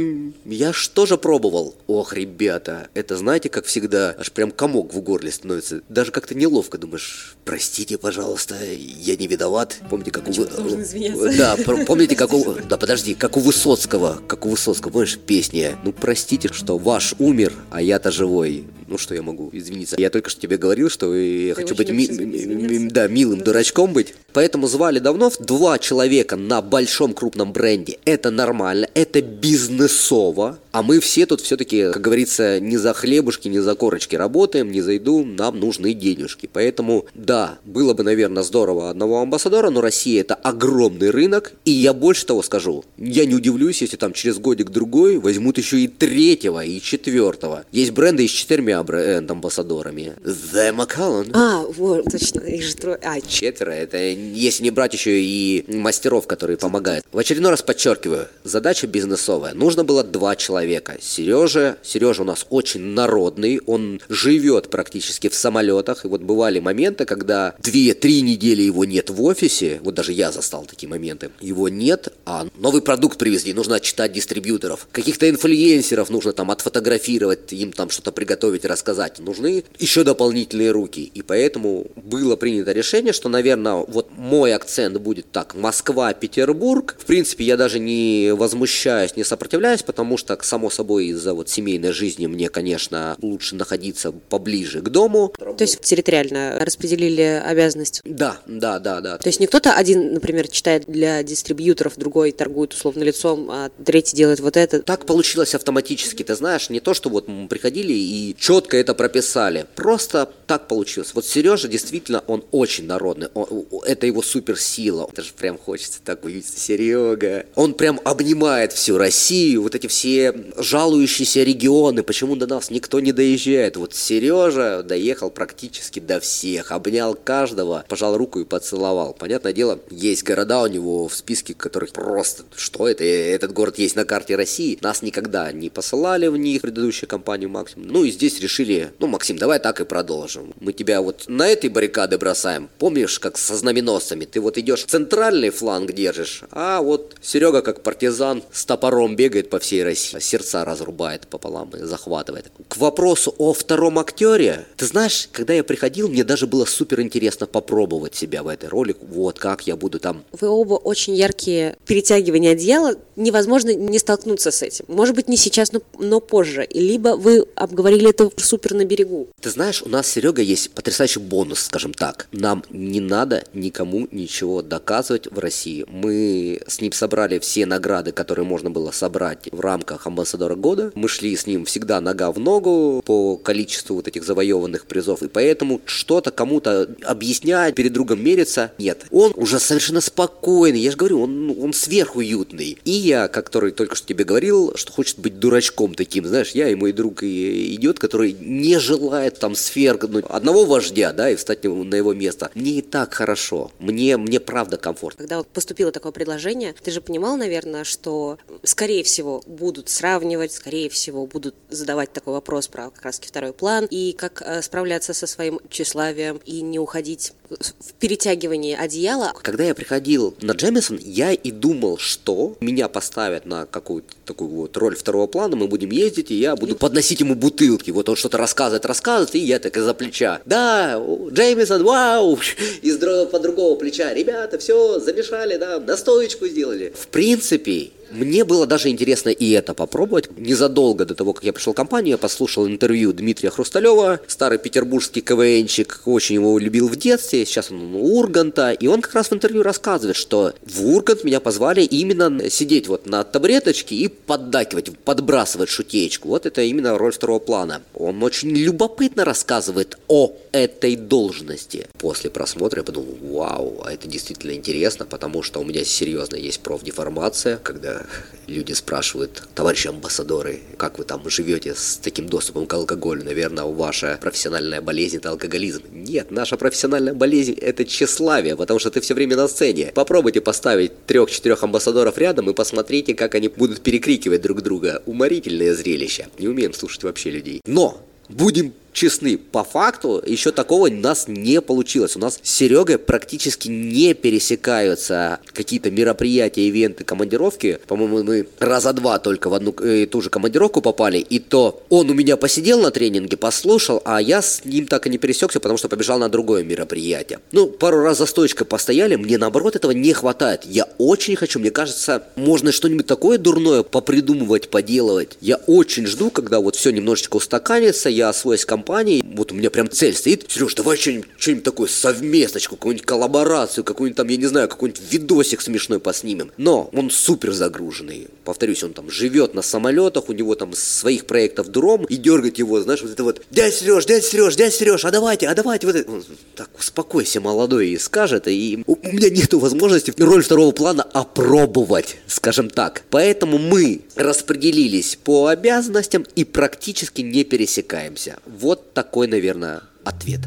[0.44, 1.74] я ж тоже пробовал?
[1.86, 5.82] Ох, ребята, это знаете, как всегда, аж прям комок в горле становится.
[5.88, 6.78] Даже как-то неловко.
[6.78, 9.78] Думаешь, простите, пожалуйста, я не виноват.
[9.90, 10.32] Помните, как у...
[10.32, 11.56] Да,
[11.86, 12.54] помните, как у...
[12.68, 14.20] Да, подожди, как у Высоцкого.
[14.26, 15.78] Как у Высоцкого, помнишь, песня?
[15.84, 18.64] Ну, простите, что ваш умер, а я-то живой.
[18.86, 19.96] Ну, что я могу извиниться?
[19.98, 23.92] Я только что тебе говорил, что я Ты хочу быть ми- ми- да, милым дурачком
[23.92, 24.14] быть.
[24.32, 27.98] Поэтому звали давно два человека на большом крупном бренде.
[28.06, 30.58] Это нормально, это бизнесово.
[30.78, 34.80] А мы все тут все-таки, как говорится, не за хлебушки, не за корочки работаем, не
[34.80, 36.48] за еду, нам нужны денежки.
[36.52, 41.54] Поэтому, да, было бы, наверное, здорово одного амбассадора, но Россия это огромный рынок.
[41.64, 45.88] И я больше того скажу, я не удивлюсь, если там через годик-другой возьмут еще и
[45.88, 47.64] третьего, и четвертого.
[47.72, 50.12] Есть бренды и с четырьмя бренд-амбассадорами.
[50.22, 51.32] The Macallan.
[51.34, 53.00] А, вот, точно, их же трое.
[53.02, 53.72] А, четверо.
[53.72, 57.04] Это если не брать еще и мастеров, которые помогают.
[57.10, 59.54] В очередной раз подчеркиваю, задача бизнесовая.
[59.54, 60.67] Нужно было два человека.
[61.00, 66.04] Сережа, Сережа у нас очень народный, он живет практически в самолетах.
[66.04, 69.80] И вот бывали моменты, когда две-три недели его нет в офисе.
[69.82, 71.30] Вот даже я застал такие моменты.
[71.40, 73.52] Его нет, а новый продукт привезли.
[73.52, 74.88] Нужно отчитать дистрибьюторов.
[74.92, 79.18] Каких-то инфлюенсеров нужно там отфотографировать, им там что-то приготовить, рассказать.
[79.18, 81.10] Нужны еще дополнительные руки.
[81.14, 86.96] И поэтому было принято решение, что, наверное, вот мой акцент будет так, Москва, Петербург.
[86.98, 91.92] В принципе, я даже не возмущаюсь, не сопротивляюсь, потому что, само собой, из-за вот семейной
[91.92, 95.32] жизни мне, конечно, лучше находиться поближе к дому.
[95.38, 98.02] То есть территориально распределили обязанности?
[98.04, 99.18] Да, да, да, да.
[99.18, 104.16] То есть не кто-то один, например, читает для дистрибьюторов, другой торгует условно лицом, а третий
[104.16, 104.82] делает вот это?
[104.82, 109.66] Так получилось автоматически, ты знаешь, не то, что вот мы приходили и четко это прописали,
[109.74, 111.12] просто так получилось.
[111.14, 115.08] Вот Сережа действительно, он очень народный, он, это его суперсила.
[115.12, 116.46] Это же прям хочется так увидеть.
[116.46, 117.46] Серега.
[117.54, 123.12] Он прям обнимает всю Россию, вот эти все жалующиеся регионы, почему до нас никто не
[123.12, 123.76] доезжает.
[123.76, 129.14] Вот Сережа доехал практически до всех, обнял каждого, пожал руку и поцеловал.
[129.14, 133.96] Понятное дело, есть города у него в списке, которых просто, что это, этот город есть
[133.96, 134.78] на карте России.
[134.80, 137.82] Нас никогда не посылали в них, предыдущую компанию Максим.
[137.86, 140.54] Ну и здесь решили, ну, Максим, давай так и продолжим.
[140.60, 142.68] Мы тебя вот на этой баррикады бросаем.
[142.78, 144.24] Помнишь, как со знаменосцами?
[144.24, 149.58] Ты вот идешь центральный фланг держишь, а вот Серега как партизан с топором бегает по
[149.58, 150.18] всей России.
[150.28, 152.52] Сердца разрубает пополам и захватывает.
[152.68, 154.66] К вопросу о втором актере.
[154.76, 158.94] Ты знаешь, когда я приходил, мне даже было супер интересно попробовать себя в этой роли.
[159.00, 160.24] Вот как я буду там.
[160.38, 162.96] Вы оба очень яркие перетягивания одеяла.
[163.16, 164.84] Невозможно не столкнуться с этим.
[164.88, 166.68] Может быть, не сейчас, но, но позже.
[166.74, 169.28] Либо вы обговорили это супер на берегу.
[169.40, 172.28] Ты знаешь, у нас с Серегой есть потрясающий бонус, скажем так.
[172.32, 175.86] Нам не надо никому ничего доказывать в России.
[175.88, 180.90] Мы с ним собрали все награды, которые можно было собрать в рамках амбассадора года.
[180.94, 185.28] Мы шли с ним всегда нога в ногу по количеству вот этих завоеванных призов, и
[185.28, 189.06] поэтому что-то кому-то объяснять, перед другом мериться, нет.
[189.10, 192.78] Он уже совершенно спокойный, я же говорю, он, он сверхуютный.
[192.84, 196.74] И я, который только что тебе говорил, что хочет быть дурачком таким, знаешь, я и
[196.74, 201.94] мой друг и идет, который не желает там свергнуть одного вождя, да, и встать на
[201.94, 202.50] его место.
[202.54, 205.18] Мне и так хорошо, мне, мне правда комфортно.
[205.18, 210.88] Когда вот поступило такое предложение, ты же понимал, наверное, что, скорее всего, будут сравнивать, скорее
[210.88, 215.26] всего, будут задавать такой вопрос про как раз второй план, и как э, справляться со
[215.26, 219.34] своим тщеславием и не уходить в перетягивании одеяла.
[219.42, 224.76] Когда я приходил на Джемисон, я и думал, что меня поставят на какую-то такую вот
[224.76, 227.90] роль второго плана, мы будем ездить, и я буду подносить ему бутылки.
[227.90, 230.40] Вот он что-то рассказывает, рассказывает, и я так из-за плеча.
[230.46, 232.38] Да, Джеймисон, вау!
[232.82, 232.98] Из
[233.30, 234.12] по другого плеча.
[234.14, 236.92] Ребята, все, замешали, да, настоечку сделали.
[236.96, 240.28] В принципе, мне было даже интересно и это попробовать.
[240.36, 245.20] Незадолго до того, как я пришел в компанию, я послушал интервью Дмитрия Хрусталева, старый петербургский
[245.20, 249.34] КВНчик, очень его любил в детстве, сейчас он у Урганта, и он как раз в
[249.34, 255.68] интервью рассказывает, что в Ургант меня позвали именно сидеть вот на табуреточке и поддакивать, подбрасывать
[255.68, 256.28] шутеечку.
[256.28, 257.82] Вот это именно роль второго плана.
[257.94, 261.86] Он очень любопытно рассказывает о этой должности.
[261.98, 266.60] После просмотра я подумал, вау, а это действительно интересно, потому что у меня серьезно есть
[266.60, 268.06] профдеформация, когда
[268.46, 273.24] люди спрашивают, товарищи амбассадоры, как вы там живете с таким доступом к алкоголю?
[273.24, 275.82] Наверное, ваша профессиональная болезнь– это алкоголизм.
[275.92, 279.92] Нет, наша профессиональная болезнь– это тщеславие, потому что ты все время на сцене.
[279.94, 285.02] Попробуйте поставить трех-четырех амбассадоров рядом и посмотрите, как они будут перекрикивать друг друга.
[285.06, 286.28] Уморительное зрелище.
[286.38, 287.60] Не умеем слушать вообще людей.
[287.66, 292.16] Но будем честны, по факту еще такого у нас не получилось.
[292.16, 297.78] У нас с Серегой практически не пересекаются какие-то мероприятия, ивенты, командировки.
[297.86, 302.10] По-моему, мы раза два только в одну и ту же командировку попали, и то он
[302.10, 305.78] у меня посидел на тренинге, послушал, а я с ним так и не пересекся, потому
[305.78, 307.38] что побежал на другое мероприятие.
[307.52, 310.62] Ну, пару раз за стойкой постояли, мне наоборот этого не хватает.
[310.64, 315.38] Я очень хочу, мне кажется, можно что-нибудь такое дурное попридумывать, поделывать.
[315.40, 319.68] Я очень жду, когда вот все немножечко устаканится, я освоюсь компанию, компании, вот у меня
[319.68, 324.46] прям цель стоит, Сереж, давай что-нибудь, что-нибудь такое, совместочку, какую-нибудь коллаборацию, какую-нибудь там, я не
[324.46, 326.50] знаю, какой-нибудь видосик смешной поснимем.
[326.56, 328.28] Но он супер загруженный.
[328.44, 332.80] Повторюсь, он там живет на самолетах, у него там своих проектов дром, и дергать его,
[332.80, 335.96] знаешь, вот это вот, дядь Сереж, дядь Сереж, дядь Сереж, а давайте, а давайте, вот
[335.96, 336.10] это.
[336.10, 336.24] Он,
[336.54, 342.16] так, успокойся, молодой, и скажет, и у, у меня нету возможности роль второго плана опробовать,
[342.26, 343.02] скажем так.
[343.10, 348.38] Поэтому мы распределились по обязанностям и практически не пересекаемся.
[348.46, 350.40] Вот вот такой, наверное, ответ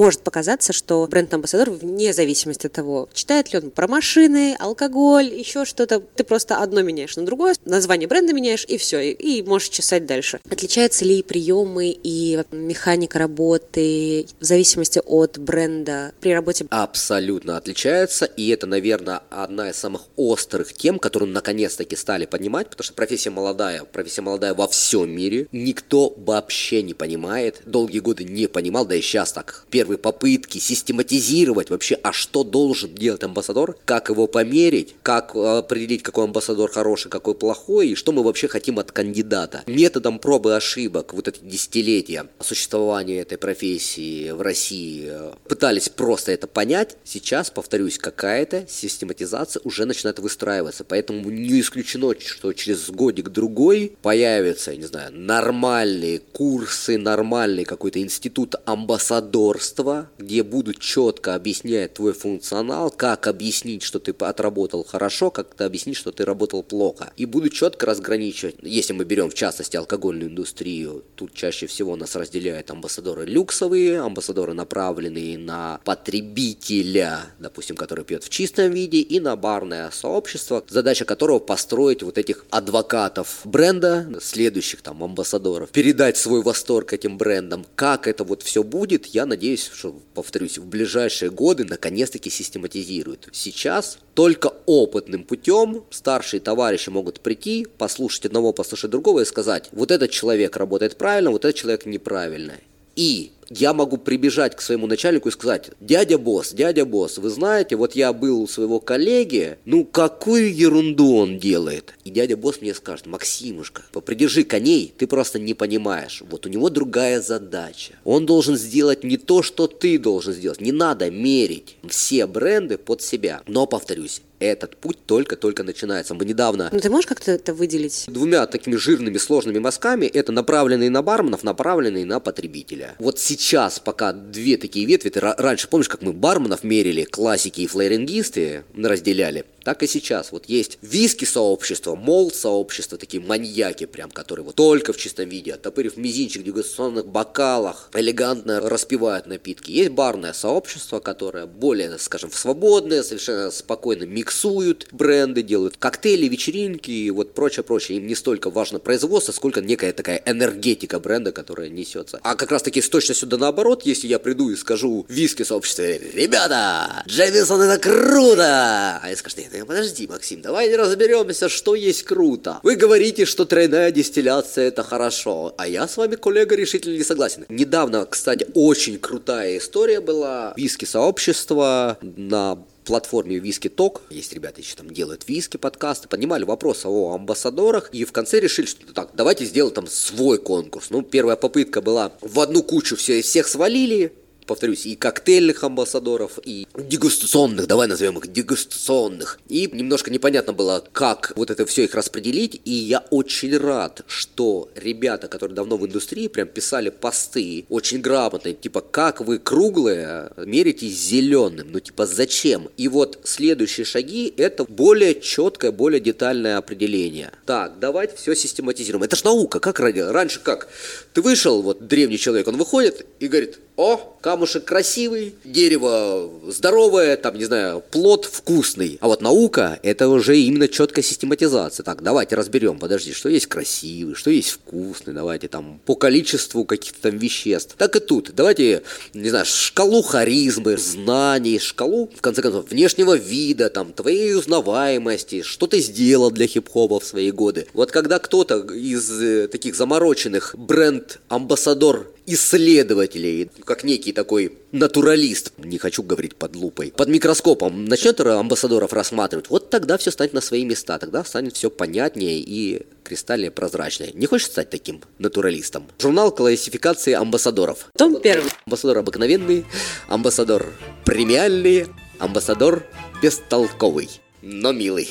[0.00, 5.66] может показаться, что бренд-амбассадор, вне зависимости от того, читает ли он про машины, алкоголь, еще
[5.66, 9.68] что-то, ты просто одно меняешь на другое, название бренда меняешь, и все, и, и можешь
[9.68, 10.40] чесать дальше.
[10.50, 16.66] Отличаются ли приемы и механика работы в зависимости от бренда при работе?
[16.70, 22.84] Абсолютно отличаются, и это, наверное, одна из самых острых тем, которую наконец-таки стали поднимать, потому
[22.84, 28.46] что профессия молодая, профессия молодая во всем мире, никто вообще не понимает, долгие годы не
[28.46, 33.76] понимал, да и сейчас так, первый первые попытки систематизировать вообще, а что должен делать амбассадор,
[33.84, 38.46] как его померить, как э, определить, какой амбассадор хороший, какой плохой, и что мы вообще
[38.46, 39.64] хотим от кандидата.
[39.66, 46.46] Методом пробы ошибок вот эти десятилетия существования этой профессии в России э, пытались просто это
[46.46, 46.96] понять.
[47.02, 54.86] Сейчас, повторюсь, какая-то систематизация уже начинает выстраиваться, поэтому не исключено, что через годик-другой появятся, не
[54.86, 63.26] знаю, нормальные курсы, нормальный какой-то институт амбассадорства, руководство, где будут четко объяснять твой функционал, как
[63.26, 67.12] объяснить, что ты отработал хорошо, как ты объяснить, что ты работал плохо.
[67.16, 72.16] И будут четко разграничивать, если мы берем в частности алкогольную индустрию, тут чаще всего нас
[72.16, 79.36] разделяют амбассадоры люксовые, амбассадоры направленные на потребителя, допустим, который пьет в чистом виде, и на
[79.36, 86.92] барное сообщество, задача которого построить вот этих адвокатов бренда, следующих там амбассадоров, передать свой восторг
[86.92, 87.64] этим брендам.
[87.74, 93.28] Как это вот все будет, я надеюсь, что, повторюсь, в ближайшие годы наконец-таки систематизируют.
[93.32, 99.90] Сейчас только опытным путем старшие товарищи могут прийти, послушать одного, послушать другого и сказать, вот
[99.90, 102.54] этот человек работает правильно, вот этот человек неправильно.
[102.96, 107.76] И я могу прибежать к своему начальнику и сказать, дядя босс, дядя босс, вы знаете,
[107.76, 111.94] вот я был у своего коллеги, ну какую ерунду он делает.
[112.04, 116.22] И дядя босс мне скажет, Максимушка, попридержи коней, ты просто не понимаешь.
[116.30, 117.94] Вот у него другая задача.
[118.04, 120.60] Он должен сделать не то, что ты должен сделать.
[120.60, 123.42] Не надо мерить все бренды под себя.
[123.46, 126.14] Но, повторюсь, этот путь только-только начинается.
[126.14, 126.70] Мы недавно...
[126.72, 128.04] Ну ты можешь как-то это выделить?
[128.08, 132.94] Двумя такими жирными сложными мазками, это направленные на барменов, направленные на потребителя.
[132.98, 133.39] Вот сейчас
[133.80, 139.46] пока две такие ветви, ты раньше помнишь, как мы барменов мерили, классики и флейрингисты разделяли?
[139.64, 140.32] Так и сейчас.
[140.32, 146.42] Вот есть виски-сообщество, мол-сообщество, такие маньяки прям, которые вот только в чистом виде, оттопырив мизинчик
[146.42, 149.70] в дегустационных бокалах, элегантно распивают напитки.
[149.70, 157.10] Есть барное сообщество, которое более, скажем, свободное, совершенно спокойно миксуют бренды, делают коктейли, вечеринки и
[157.10, 157.98] вот прочее-прочее.
[157.98, 162.20] Им не столько важно производство, сколько некая такая энергетика бренда, которая несется.
[162.22, 167.02] А как раз таки с точностью да наоборот, если я приду и скажу виски-сообщество, ребята,
[167.06, 169.00] Джеймисон это круто!
[169.02, 172.60] А я скажу, нет, подожди, Максим, давай разберемся, что есть круто.
[172.62, 177.46] Вы говорите, что тройная дистилляция это хорошо, а я с вами, коллега, решительно не согласен.
[177.48, 180.54] Недавно, кстати, очень крутая история была.
[180.56, 186.84] Виски сообщества на платформе Виски Ток, есть ребята еще там делают виски подкасты, поднимали вопрос
[186.84, 190.90] о амбассадорах и в конце решили, что так, давайте сделаем там свой конкурс.
[190.90, 194.12] Ну, первая попытка была в одну кучу все, всех свалили,
[194.50, 199.38] повторюсь, и коктейльных амбассадоров, и дегустационных, давай назовем их дегустационных.
[199.48, 204.68] И немножко непонятно было, как вот это все их распределить, и я очень рад, что
[204.74, 210.88] ребята, которые давно в индустрии, прям писали посты, очень грамотные, типа, как вы круглые мерите
[210.88, 212.70] зеленым, ну типа, зачем?
[212.76, 217.30] И вот следующие шаги, это более четкое, более детальное определение.
[217.46, 219.04] Так, давайте все систематизируем.
[219.04, 220.66] Это ж наука, как раньше как?
[221.14, 227.38] Ты вышел, вот древний человек, он выходит и говорит, о, камушек красивый, дерево здоровое, там,
[227.38, 228.98] не знаю, плод вкусный.
[229.00, 231.82] А вот наука– это уже именно четкая систематизация.
[231.82, 237.10] Так, давайте разберем, подожди, что есть красивый, что есть вкусный, давайте там по количеству каких-то
[237.10, 237.74] там веществ.
[237.78, 238.82] Так и тут, давайте,
[239.14, 245.66] не знаю, шкалу харизмы, знаний, шкалу, в конце концов, внешнего вида, там, твоей узнаваемости, что
[245.66, 247.66] ты сделал для хип-хопа в свои годы.
[247.72, 256.02] Вот когда кто-то из э, таких замороченных бренд-амбассадор исследователей, как некий такой натуралист, не хочу
[256.02, 260.98] говорить под лупой, под микроскопом начнет амбассадоров рассматривать, вот тогда все станет на свои места,
[260.98, 264.12] тогда станет все понятнее и кристально прозрачнее.
[264.14, 265.88] Не хочешь стать таким натуралистом?
[265.98, 267.88] Журнал классификации амбассадоров.
[267.96, 268.50] Том первый.
[268.66, 269.64] Амбассадор обыкновенный,
[270.08, 270.72] амбассадор
[271.04, 271.86] премиальный,
[272.18, 272.86] амбассадор
[273.22, 274.08] бестолковый,
[274.42, 275.08] но милый.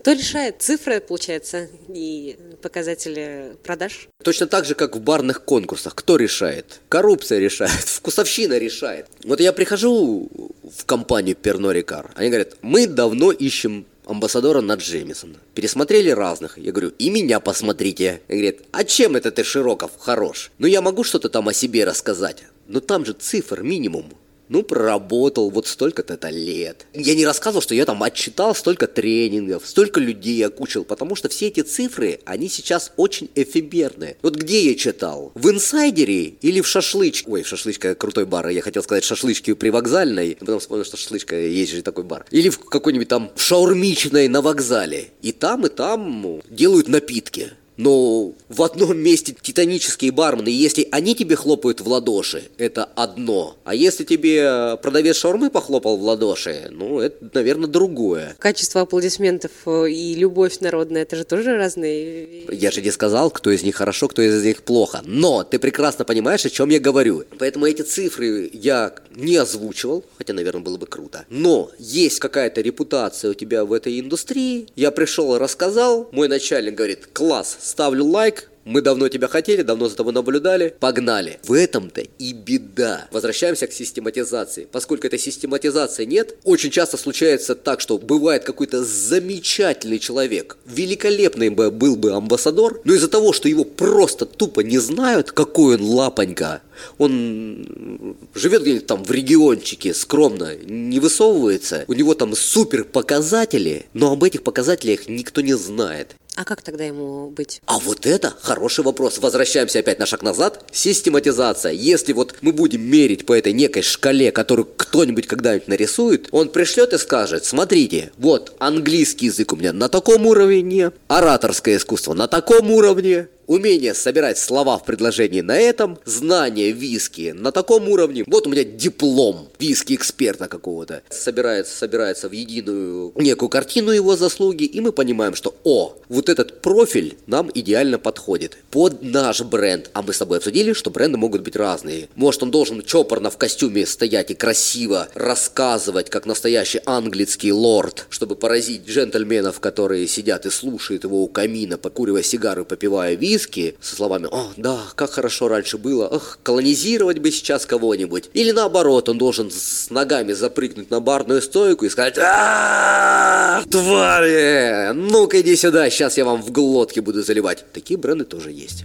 [0.00, 4.08] Кто решает цифры, получается, и показатели продаж?
[4.24, 5.94] Точно так же, как в барных конкурсах.
[5.94, 6.80] Кто решает?
[6.88, 9.06] Коррупция решает, вкусовщина решает.
[9.24, 10.30] Вот я прихожу
[10.62, 15.36] в компанию Перно Рикар, они говорят, мы давно ищем амбассадора на Джемисона.
[15.54, 16.56] Пересмотрели разных.
[16.56, 18.22] Я говорю, и меня посмотрите.
[18.28, 20.50] И говорит, а чем это ты, Широков, хорош?
[20.58, 22.42] Ну я могу что-то там о себе рассказать.
[22.66, 24.12] Но там же цифр минимум
[24.50, 26.86] ну, проработал вот столько-то лет.
[26.92, 31.46] Я не рассказывал, что я там отчитал столько тренингов, столько людей окучил, потому что все
[31.46, 34.16] эти цифры, они сейчас очень эфемерные.
[34.22, 35.30] Вот где я читал?
[35.34, 37.30] В инсайдере или в шашлычке?
[37.30, 41.72] Ой, шашлычка крутой бар, я хотел сказать шашлычки при вокзальной, потом вспомнил, что шашлычка, есть
[41.72, 42.26] же такой бар.
[42.30, 45.10] Или в какой-нибудь там шаурмичной на вокзале.
[45.22, 47.52] И там, и там делают напитки.
[47.80, 53.56] Но в одном месте титанические бармены, если они тебе хлопают в ладоши, это одно.
[53.64, 58.36] А если тебе продавец шаурмы похлопал в ладоши, ну, это, наверное, другое.
[58.38, 62.44] Качество аплодисментов э, и любовь народная, это же тоже разные.
[62.52, 65.00] Я же не сказал, кто из них хорошо, кто из них плохо.
[65.06, 67.24] Но ты прекрасно понимаешь, о чем я говорю.
[67.38, 71.24] Поэтому эти цифры я не озвучивал, хотя, наверное, было бы круто.
[71.30, 74.68] Но есть какая-то репутация у тебя в этой индустрии.
[74.76, 79.88] Я пришел и рассказал, мой начальник говорит, класс, ставлю лайк, мы давно тебя хотели, давно
[79.88, 80.74] за тобой наблюдали.
[80.78, 81.40] Погнали.
[81.44, 83.08] В этом-то и беда.
[83.10, 84.68] Возвращаемся к систематизации.
[84.70, 91.70] Поскольку этой систематизации нет, очень часто случается так, что бывает какой-то замечательный человек, великолепный бы
[91.70, 96.60] был бы амбассадор, но из-за того, что его просто тупо не знают, какой он лапонька,
[96.98, 104.12] он живет где-нибудь там в региончике, скромно, не высовывается, у него там супер показатели, но
[104.12, 106.14] об этих показателях никто не знает.
[106.40, 107.60] А как тогда ему быть?
[107.66, 109.18] А вот это хороший вопрос.
[109.18, 110.64] Возвращаемся опять на шаг назад.
[110.72, 111.72] Систематизация.
[111.72, 116.94] Если вот мы будем мерить по этой некой шкале, которую кто-нибудь когда-нибудь нарисует, он пришлет
[116.94, 122.70] и скажет, смотрите, вот английский язык у меня на таком уровне, ораторское искусство на таком
[122.70, 128.22] уровне, умение собирать слова в предложении на этом, знание виски на таком уровне.
[128.28, 131.02] Вот у меня диплом виски-эксперта какого-то.
[131.10, 136.62] Собирается, собирается в единую некую картину его заслуги, и мы понимаем, что, о, вот этот
[136.62, 139.90] профиль нам идеально подходит под наш бренд.
[139.94, 142.08] А мы с тобой обсудили, что бренды могут быть разные.
[142.14, 148.36] Может, он должен чопорно в костюме стоять и красиво рассказывать, как настоящий английский лорд, чтобы
[148.36, 153.39] поразить джентльменов, которые сидят и слушают его у камина, покуривая сигары, попивая виски,
[153.80, 158.30] со словами «О, да, как хорошо раньше было, ох, колонизировать бы сейчас кого-нибудь».
[158.34, 165.40] Или наоборот, он должен с ногами запрыгнуть на барную стойку и сказать «А, твари, ну-ка
[165.40, 167.64] иди сюда, сейчас я вам в глотке буду заливать».
[167.72, 168.84] Такие бренды тоже есть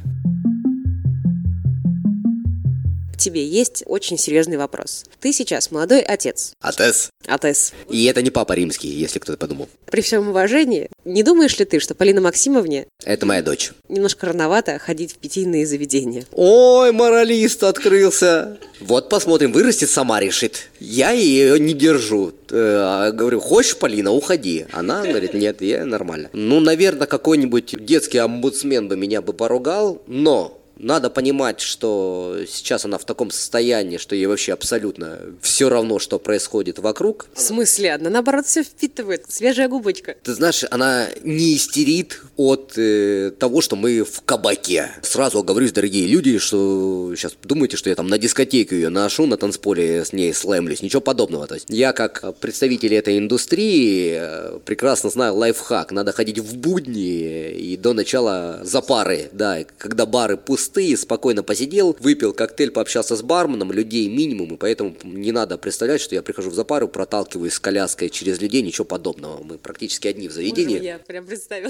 [3.15, 5.05] к тебе есть очень серьезный вопрос.
[5.21, 6.51] Ты сейчас молодой отец.
[6.59, 7.09] Отец.
[7.25, 7.71] Отец.
[7.89, 9.69] И это не папа римский, если кто-то подумал.
[9.85, 12.87] При всем уважении, не думаешь ли ты, что Полина Максимовне...
[13.05, 13.71] Это моя дочь.
[13.87, 16.25] Немножко рановато ходить в питейные заведения.
[16.33, 18.57] Ой, моралист открылся.
[18.81, 20.69] Вот посмотрим, вырастет, сама решит.
[20.81, 22.33] Я ее не держу.
[22.49, 24.65] Э, говорю, хочешь, Полина, уходи.
[24.73, 26.29] Она говорит, нет, я нормально.
[26.33, 32.97] Ну, наверное, какой-нибудь детский омбудсмен бы меня бы поругал, но надо понимать, что сейчас она
[32.97, 37.27] в таком состоянии, что ей вообще абсолютно все равно, что происходит вокруг.
[37.33, 37.93] В смысле?
[37.93, 39.25] Она наоборот все впитывает.
[39.27, 40.15] Свежая губочка.
[40.23, 44.91] Ты знаешь, она не истерит от э, того, что мы в кабаке.
[45.01, 49.37] Сразу говорю, дорогие люди, что сейчас думаете, что я там на дискотеку ее ношу, на
[49.37, 50.81] танцполе с ней слэмлюсь.
[50.81, 51.47] Ничего подобного.
[51.47, 55.91] То есть я как представитель этой индустрии э, прекрасно знаю лайфхак.
[55.91, 59.29] Надо ходить в будни и до начала за пары.
[59.31, 64.57] Да, когда бары пусты пустые, спокойно посидел, выпил коктейль, пообщался с барменом, людей минимум, и
[64.57, 68.85] поэтому не надо представлять, что я прихожу в запару, проталкиваюсь с коляской через людей, ничего
[68.85, 69.43] подобного.
[69.43, 70.81] Мы практически одни в заведении.
[70.81, 71.69] я прям представил.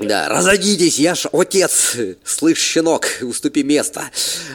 [0.00, 1.96] Да, разойдитесь, я ж отец.
[2.24, 4.10] Слышь, щенок, уступи место.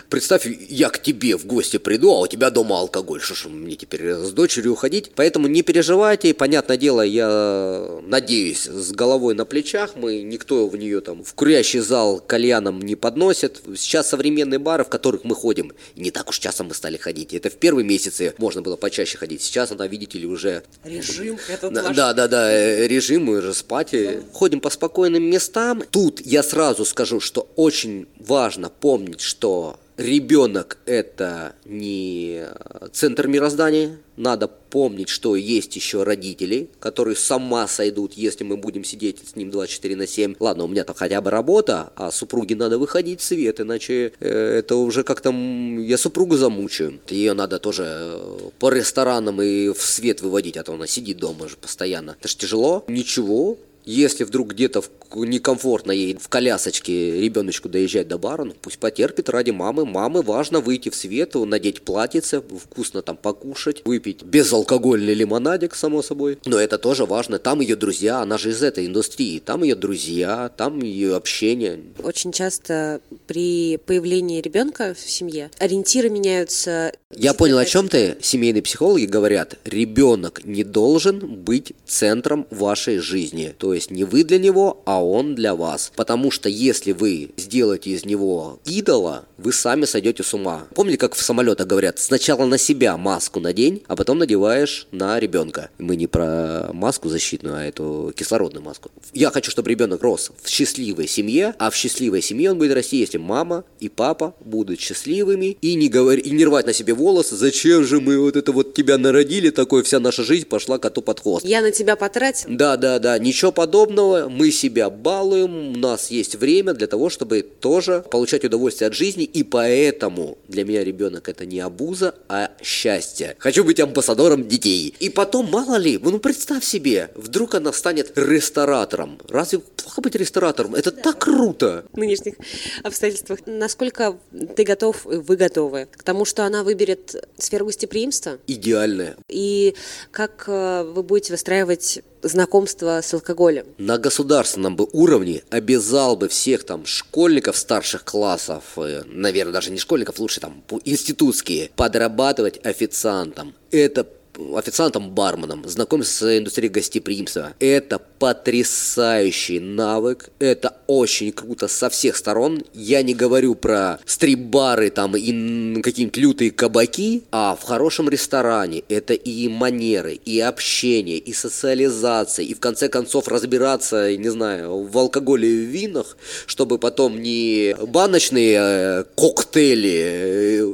[0.10, 3.22] Представь, я к тебе в гости приду, а у тебя дома алкоголь.
[3.22, 5.12] Что ж мне теперь с дочерью уходить?
[5.16, 11.00] Поэтому не переживайте, понятное дело, я надеюсь, с головой на плечах, мы никто в нее
[11.00, 16.12] там в курящий зал кальяном не подносит, сейчас современные бары, в которых мы ходим, не
[16.12, 17.34] так уж часто мы стали ходить.
[17.34, 19.42] Это в первые месяцы можно было почаще ходить.
[19.42, 20.64] Сейчас она, видите ли, уже...
[20.84, 23.90] Режим этот да, Да, да, да, э, режим, мы же спать.
[23.92, 24.14] Да.
[24.34, 25.84] Ходим по спокойным местам.
[25.92, 32.46] Тут я сразу скажу, что очень важно помнить, что ребенок это не
[32.94, 33.98] центр мироздания.
[34.16, 39.52] Надо помнить, что есть еще родители, которые сама сойдут, если мы будем сидеть с ним
[39.52, 40.36] 24 на 7.
[40.40, 44.58] Ладно, у меня там хотя бы работа, а супруге надо выходить в свет, иначе э,
[44.60, 47.00] это уже как-то я супругу замучаю.
[47.10, 51.48] Ее надо тоже э, по ресторанам и в свет выводить, а то она сидит дома
[51.48, 52.16] же постоянно.
[52.20, 52.84] Это же тяжело.
[52.88, 54.84] Ничего, если вдруг где-то
[55.16, 59.86] некомфортно ей в колясочке ребеночку доезжать до бара, ну, пусть потерпит ради мамы.
[59.86, 66.38] Мамы важно выйти в свет, надеть платьице, вкусно там покушать, выпить безалкогольный лимонадик, само собой.
[66.46, 67.40] Но это тоже важно.
[67.40, 69.40] Там ее друзья, она же из этой индустрии.
[69.40, 71.80] Там ее друзья, там ее общение.
[72.04, 76.92] Очень часто при появлении ребенка в семье ориентиры меняются.
[77.12, 78.18] Я понял, о чем ты.
[78.22, 83.54] Семейные психологи говорят, ребенок не должен быть центром вашей жизни.
[83.58, 85.92] То есть не вы для него, а он для вас.
[85.96, 90.68] Потому что если вы сделаете из него идола, вы сами сойдете с ума.
[90.74, 95.70] Помните, как в самолетах говорят, сначала на себя маску надень, а потом надеваешь на ребенка.
[95.78, 98.90] Мы не про маску защитную, а эту кислородную маску.
[99.14, 102.98] Я хочу, чтобы ребенок рос в счастливой семье, а в счастливой семье он будет расти,
[102.98, 106.18] если мама и папа будут счастливыми и не, говор...
[106.18, 109.84] и не рвать на себе волосы, зачем же мы вот это вот тебя народили, такой
[109.84, 111.46] вся наша жизнь пошла коту под хвост.
[111.46, 112.50] Я на тебя потратил?
[112.50, 117.42] Да, да, да, ничего подобного, мы себя балуем, у нас есть время для того, чтобы
[117.42, 123.36] тоже получать удовольствие от жизни, и поэтому для меня ребенок это не абуза, а счастье.
[123.40, 124.94] Хочу быть амбассадором детей.
[125.00, 129.20] И потом, мало ли, ну представь себе, вдруг она станет ресторатором.
[129.28, 130.76] Разве плохо быть ресторатором?
[130.76, 131.02] Это да.
[131.02, 131.86] так круто!
[131.92, 132.36] В нынешних
[132.84, 133.40] обстоятельствах.
[133.46, 134.18] Насколько
[134.56, 138.40] ты готов, вы готовы к тому, что она выберет сферу гостеприимства?
[138.48, 139.18] Идеальная.
[139.30, 139.76] И
[140.12, 143.66] как э, вы будете выстраивать знакомства с алкоголем.
[143.78, 149.80] На государственном бы уровне обязал бы всех там школьников старших классов, э, наверное, даже не
[149.80, 153.54] школьников, лучше там институтские, подрабатывать официантом.
[153.72, 154.08] Это
[154.56, 157.54] официантом, барменом, знакомиться с индустрией гостеприимства.
[157.60, 162.64] Это потрясающий навык, это очень круто со всех сторон.
[162.74, 169.14] Я не говорю про стрип-бары там и какие-нибудь лютые кабаки, а в хорошем ресторане это
[169.14, 175.48] и манеры, и общение, и социализация, и в конце концов разбираться, не знаю, в алкоголе
[175.48, 180.74] и в винах, чтобы потом не баночные э, коктейли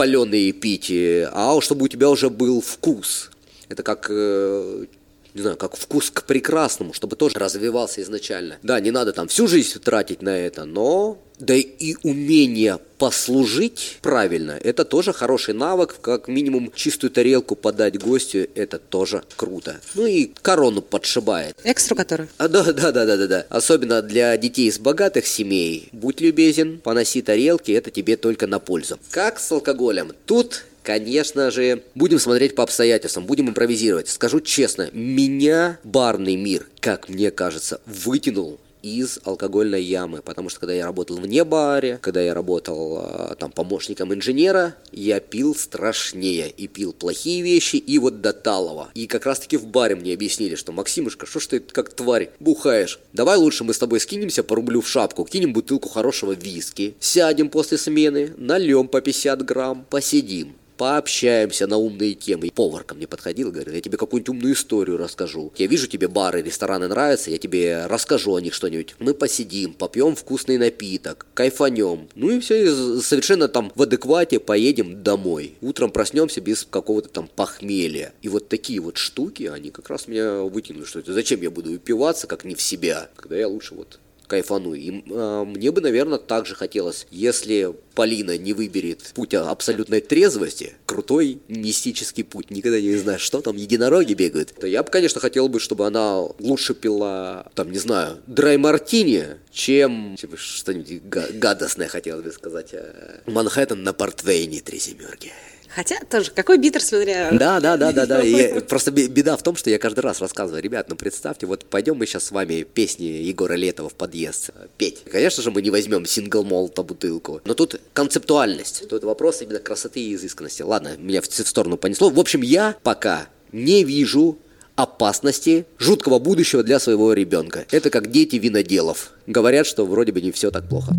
[0.00, 0.90] паленые пить,
[1.30, 3.30] а чтобы у тебя уже был вкус.
[3.68, 4.86] Это как э,
[5.34, 8.56] не знаю, как вкус к прекрасному, чтобы тоже развивался изначально.
[8.62, 14.58] Да, не надо там всю жизнь тратить на это, но да и умение послужить правильно,
[14.62, 19.80] это тоже хороший навык, как минимум чистую тарелку подать гостю, это тоже круто.
[19.94, 21.56] Ну и корону подшибает.
[21.64, 22.28] Экстру который?
[22.36, 23.46] А, да, да, да, да, да, да.
[23.48, 25.88] Особенно для детей из богатых семей.
[25.92, 28.98] Будь любезен, поноси тарелки, это тебе только на пользу.
[29.10, 30.12] Как с алкоголем?
[30.26, 34.08] Тут Конечно же, будем смотреть по обстоятельствам, будем импровизировать.
[34.08, 40.74] Скажу честно, меня барный мир, как мне кажется, вытянул из алкогольной ямы, потому что когда
[40.74, 46.66] я работал вне баре, когда я работал а, там помощником инженера, я пил страшнее и
[46.66, 48.90] пил плохие вещи и вот до талого.
[48.94, 52.30] И как раз таки в баре мне объяснили, что Максимушка, что ж ты как тварь
[52.40, 53.00] бухаешь?
[53.12, 57.48] Давай лучше мы с тобой скинемся по рублю в шапку, кинем бутылку хорошего виски, сядем
[57.48, 62.50] после смены, нальем по 50 грамм, посидим пообщаемся на умные темы.
[62.54, 65.52] Повар ко мне подходил, говорит, я тебе какую-нибудь умную историю расскажу.
[65.58, 68.94] Я вижу, тебе бары, рестораны нравятся, я тебе расскажу о них что-нибудь.
[68.98, 72.08] Мы посидим, попьем вкусный напиток, кайфанем.
[72.14, 75.54] Ну и все, и совершенно там в адеквате поедем домой.
[75.60, 78.14] Утром проснемся без какого-то там похмелья.
[78.22, 81.74] И вот такие вот штуки, они как раз меня вытянули, что это зачем я буду
[81.74, 83.98] упиваться, как не в себя, когда я лучше вот
[84.30, 84.74] кайфану.
[84.74, 91.40] И э, мне бы, наверное, также хотелось, если Полина не выберет путь абсолютной трезвости, крутой
[91.48, 95.58] мистический путь, никогда не знаешь, что там, единороги бегают, то я бы, конечно, хотел бы,
[95.58, 102.68] чтобы она лучше пила, там, не знаю, драй-мартини, чем что-нибудь гадостное, хотелось бы сказать.
[102.72, 105.32] Э, Манхэттен на портвейне три семерки.
[105.74, 107.30] Хотя тоже, какой битер, смотря...
[107.40, 108.22] Да, да, да, да, да.
[108.22, 111.96] И просто беда в том, что я каждый раз рассказываю, ребят, ну представьте, вот пойдем
[111.96, 115.02] мы сейчас с вами песни Егора Летова в подъезд петь.
[115.10, 120.00] Конечно же, мы не возьмем сингл молта бутылку, но тут концептуальность, тут вопрос именно красоты
[120.00, 120.62] и изысканности.
[120.62, 122.10] Ладно, меня в сторону понесло.
[122.10, 124.38] В общем, я пока не вижу
[124.76, 127.66] опасности жуткого будущего для своего ребенка.
[127.70, 129.12] Это как дети виноделов.
[129.26, 130.94] Говорят, что вроде бы не все так плохо.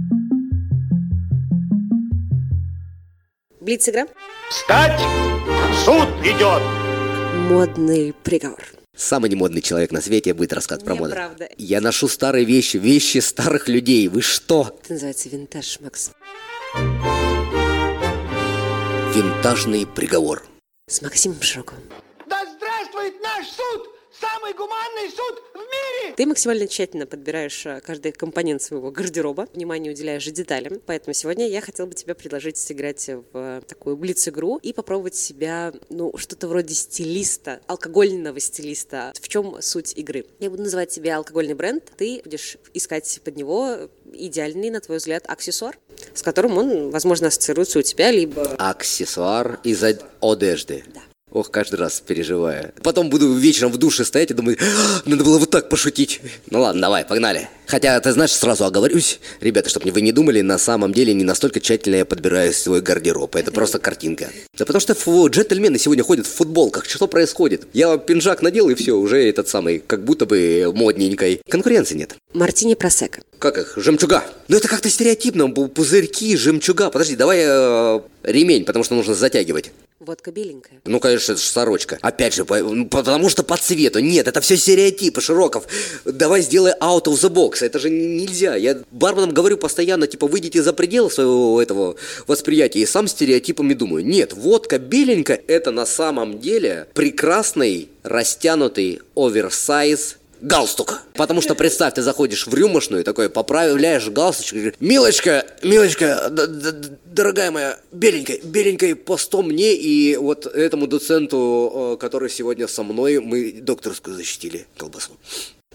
[3.62, 4.08] Блиц-игра?
[4.50, 5.00] Встать!
[5.86, 6.64] Суд идет!
[7.48, 8.66] Модный приговор.
[8.98, 11.12] Самый немодный человек на свете будет рассказывать про моду.
[11.12, 11.48] Неправда.
[11.60, 14.08] Я ношу старые вещи, вещи старых людей.
[14.08, 14.76] Вы что?
[14.84, 16.10] Это называется винтаж, Макс.
[19.14, 20.44] Винтажный приговор.
[20.90, 21.84] С Максимом Широковым.
[22.28, 23.90] Да здравствует наш суд!
[24.22, 26.14] Самый гуманный суд в мире!
[26.16, 31.50] Ты максимально тщательно подбираешь э, каждый компонент своего гардероба, внимание уделяешь же деталям, поэтому сегодня
[31.50, 36.76] я хотела бы тебе предложить сыграть в такую блиц-игру и попробовать себя, ну, что-то вроде
[36.76, 39.12] стилиста, алкогольного стилиста.
[39.20, 40.28] В чем суть игры?
[40.40, 45.24] Я буду называть тебе алкогольный бренд, ты будешь искать под него идеальный, на твой взгляд,
[45.28, 45.80] аксессуар,
[46.14, 48.44] с которым он, возможно, ассоциируется у тебя, либо...
[48.60, 50.84] Аксессуар из одежды.
[50.94, 51.02] Да.
[51.32, 52.74] Ох, каждый раз переживаю.
[52.84, 56.20] Потом буду вечером в душе стоять и думаю, «А, надо было вот так пошутить.
[56.50, 57.48] Ну ладно, давай, погнали.
[57.68, 61.62] Хотя, ты знаешь, сразу оговорюсь, ребята, чтобы вы не думали, на самом деле не настолько
[61.62, 63.34] тщательно я подбираю свой гардероб.
[63.38, 64.30] Это просто картинка.
[64.58, 66.84] Да потому что фу, джентльмены сегодня ходят в футболках.
[66.84, 67.66] Что происходит?
[67.72, 71.42] Я пинжак надел и все, уже этот самый, как будто бы модненькой.
[71.48, 72.18] Конкуренции нет.
[72.34, 73.22] Мартини Просека.
[73.40, 73.74] Как их?
[73.78, 74.26] Жемчуга.
[74.50, 75.50] Ну это как-то стереотипно.
[75.50, 76.90] Пузырьки, жемчуга.
[76.90, 79.72] Подожди, давай э, ремень, потому что нужно затягивать.
[80.02, 80.82] Водка беленькая.
[80.86, 82.00] Ну, конечно, это же сорочка.
[82.02, 84.00] Опять же, ну, потому что по цвету.
[84.00, 85.68] Нет, это все стереотипы, Широков.
[86.06, 87.64] Давай сделай out of the box.
[87.64, 88.56] Это же нельзя.
[88.56, 92.80] Я барменам говорю постоянно, типа, выйдите за пределы своего этого восприятия.
[92.80, 94.04] И сам стереотипами думаю.
[94.04, 101.02] Нет, водка беленькая, это на самом деле прекрасный, растянутый оверсайз галстук.
[101.14, 106.30] Потому что, представь, ты заходишь в рюмошную, такой, поправляешь галстучек, и говоришь, милочка, милочка,
[107.06, 112.84] дорогая моя, беленькая, беленькая, по 100 мне и вот этому доценту, э, который сегодня со
[112.84, 115.12] мной, мы докторскую защитили колбасу.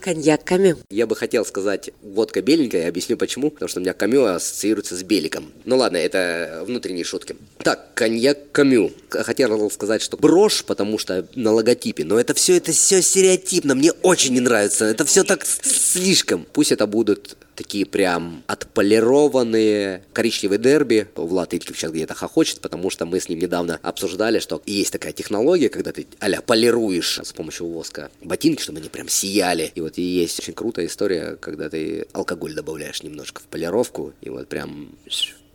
[0.00, 0.78] Коньяк Камю.
[0.88, 3.50] Я бы хотел сказать водка беленькая, я объясню почему.
[3.50, 5.52] Потому что у меня камю ассоциируется с беликом.
[5.64, 7.36] Ну ладно, это внутренние шутки.
[7.58, 8.92] Так, коньяк камю.
[9.08, 12.04] Хотел сказать, что брошь, потому что на логотипе.
[12.04, 13.74] Но это все, это все стереотипно.
[13.74, 14.84] Мне очень не нравится.
[14.84, 16.46] Это все так слишком.
[16.52, 21.08] Пусть это будут такие прям отполированные коричневые дерби.
[21.16, 25.12] Влад Илькив сейчас где-то хохочет, потому что мы с ним недавно обсуждали, что есть такая
[25.12, 29.72] технология, когда ты а полируешь с помощью воска ботинки, чтобы они прям сияли.
[29.74, 34.30] И вот и есть очень крутая история, когда ты алкоголь добавляешь немножко в полировку, и
[34.30, 34.90] вот прям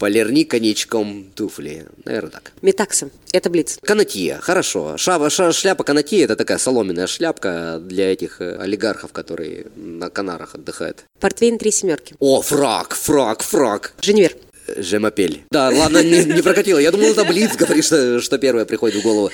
[0.02, 1.86] Полирни коньячком туфли.
[2.06, 2.54] Наверное, так.
[2.64, 3.12] Метаксом.
[3.34, 3.78] Это блиц.
[3.84, 4.39] Канатье.
[4.41, 4.97] Хорошо.
[4.97, 10.56] Шава, ша, шляпа канатье– это такая соломенная шляпка для этих э, олигархов, которые на Канарах
[10.56, 11.04] отдыхают.
[11.20, 12.16] Портвейн три семерки.
[12.18, 13.93] О, фраг, фраг, фраг.
[14.02, 14.36] Женевер.
[14.76, 15.43] Жемапель.
[15.52, 16.80] Да, ладно, не, не прокатило.
[16.80, 19.30] Я думал, это Блиц, говорит, что, что первое приходит в голову.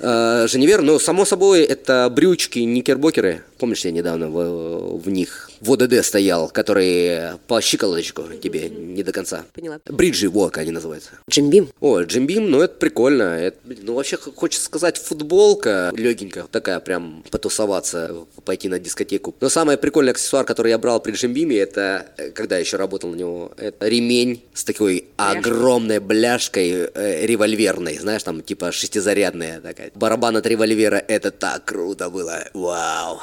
[0.00, 3.42] Э, Женевер, ну, само собой, это брючки, никербокеры.
[3.58, 9.12] Помнишь, я недавно в, в них в ОДД стоял, который по щиколоточку тебе не до
[9.12, 9.44] конца.
[9.54, 9.78] Поняла.
[9.86, 11.10] Бриджи, вот как они называются.
[11.30, 11.68] Джимбим.
[11.80, 13.22] О, джимбим, ну это прикольно.
[13.22, 19.34] Это, ну вообще хочется сказать футболка легенькая, такая прям потусоваться, пойти на дискотеку.
[19.40, 23.16] Но самый прикольный аксессуар, который я брал при джимбиме, это, э, когда еще работал на
[23.16, 25.38] него, это ремень с такой Бляшка.
[25.38, 29.92] огромной бляшкой э, револьверной, знаешь, там типа шестизарядная такая.
[29.94, 33.20] Барабан от револьвера, это так круто было, вау.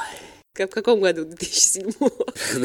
[0.67, 1.25] В каком году?
[1.25, 1.91] 2007?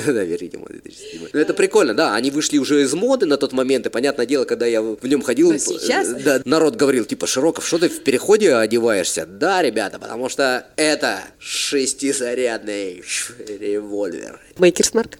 [0.07, 1.28] Да-да, видимо, 2007.
[1.32, 4.45] Ну, это прикольно, да, они вышли уже из моды на тот момент, и, понятное дело,
[4.45, 6.09] когда я в нем ходил, сейчас?
[6.09, 9.26] Э, да, народ говорил, типа, Широков, что ты в переходе одеваешься?
[9.26, 13.03] Да, ребята, потому что это шестизарядный
[13.49, 14.40] револьвер.
[14.59, 15.18] Maker's Mark?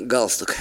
[0.00, 0.54] Галстук.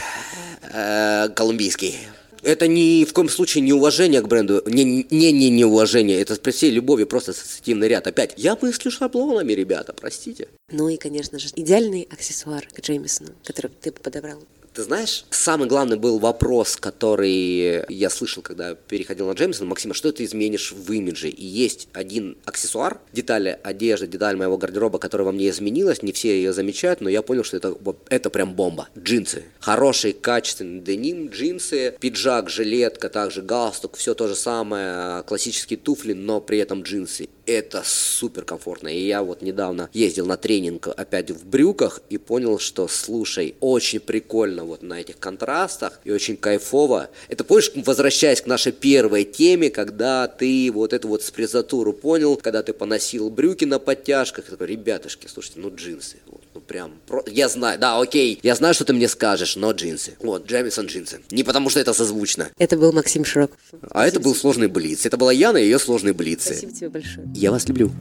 [0.73, 1.95] Э, колумбийский.
[2.43, 6.51] Это ни в коем случае не уважение к бренду, не, не, не неуважение, это при
[6.51, 8.07] всей любови просто ассоциативный ряд.
[8.07, 10.47] Опять, я мыслю шаблонами, ребята, простите.
[10.71, 14.39] Ну и, конечно же, идеальный аксессуар к Джеймисону, который ты подобрал.
[14.73, 19.67] Ты знаешь, самый главный был вопрос, который я слышал, когда переходил на Джеймсона.
[19.67, 21.27] Максим, а что ты изменишь в имидже?
[21.27, 26.03] И есть один аксессуар, детали одежды, деталь моего гардероба, которая во мне изменилась.
[26.03, 27.75] Не все ее замечают, но я понял, что это,
[28.09, 28.87] это прям бомба.
[28.97, 29.43] Джинсы.
[29.59, 36.39] Хороший, качественный деним, джинсы, пиджак, жилетка, также галстук, все то же самое, классические туфли, но
[36.41, 37.29] при этом джинсы.
[37.45, 38.89] Это супер комфортно.
[38.89, 43.99] И я вот недавно ездил на тренинг опять в брюках и понял, что, слушай, очень
[43.99, 47.09] прикольно вот на этих контрастах и очень кайфово.
[47.27, 52.61] Это помнишь, возвращаясь к нашей первой теме, когда ты вот эту вот спрезатуру понял, когда
[52.61, 57.23] ты поносил брюки на подтяжках, такой, ребятушки, слушайте, ну джинсы, вот, прям, про...
[57.27, 61.19] я знаю, да, окей, я знаю, что ты мне скажешь, но джинсы, вот, Джемисон джинсы,
[61.31, 62.49] не потому что это созвучно.
[62.57, 63.57] Это был Максим Широков.
[63.71, 66.53] А Спасибо это был сложный блиц, это была Яна и ее сложные блицы.
[66.53, 67.27] Спасибо тебе большое.
[67.35, 67.91] Я вас люблю.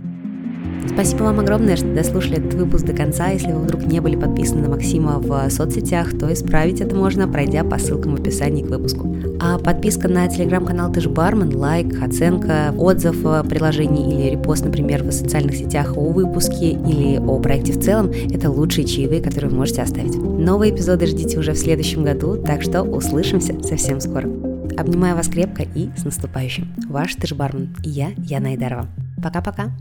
[0.86, 3.28] Спасибо вам огромное, что дослушали этот выпуск до конца.
[3.28, 7.64] Если вы вдруг не были подписаны на Максима в соцсетях, то исправить это можно, пройдя
[7.64, 9.14] по ссылкам в описании к выпуску.
[9.40, 15.04] А подписка на телеграм-канал Ты же бармен, лайк, оценка, отзыв в приложении или репост, например,
[15.04, 19.56] в социальных сетях о выпуске или о проекте в целом– это лучшие чаевые, которые вы
[19.56, 20.16] можете оставить.
[20.16, 24.28] Новые эпизоды ждите уже в следующем году, так что услышимся совсем скоро.
[24.76, 26.68] Обнимаю вас крепко и с наступающим.
[26.88, 28.86] Ваш Ты же бармен и я, Яна Айдарова.
[29.22, 29.72] Пока-пока.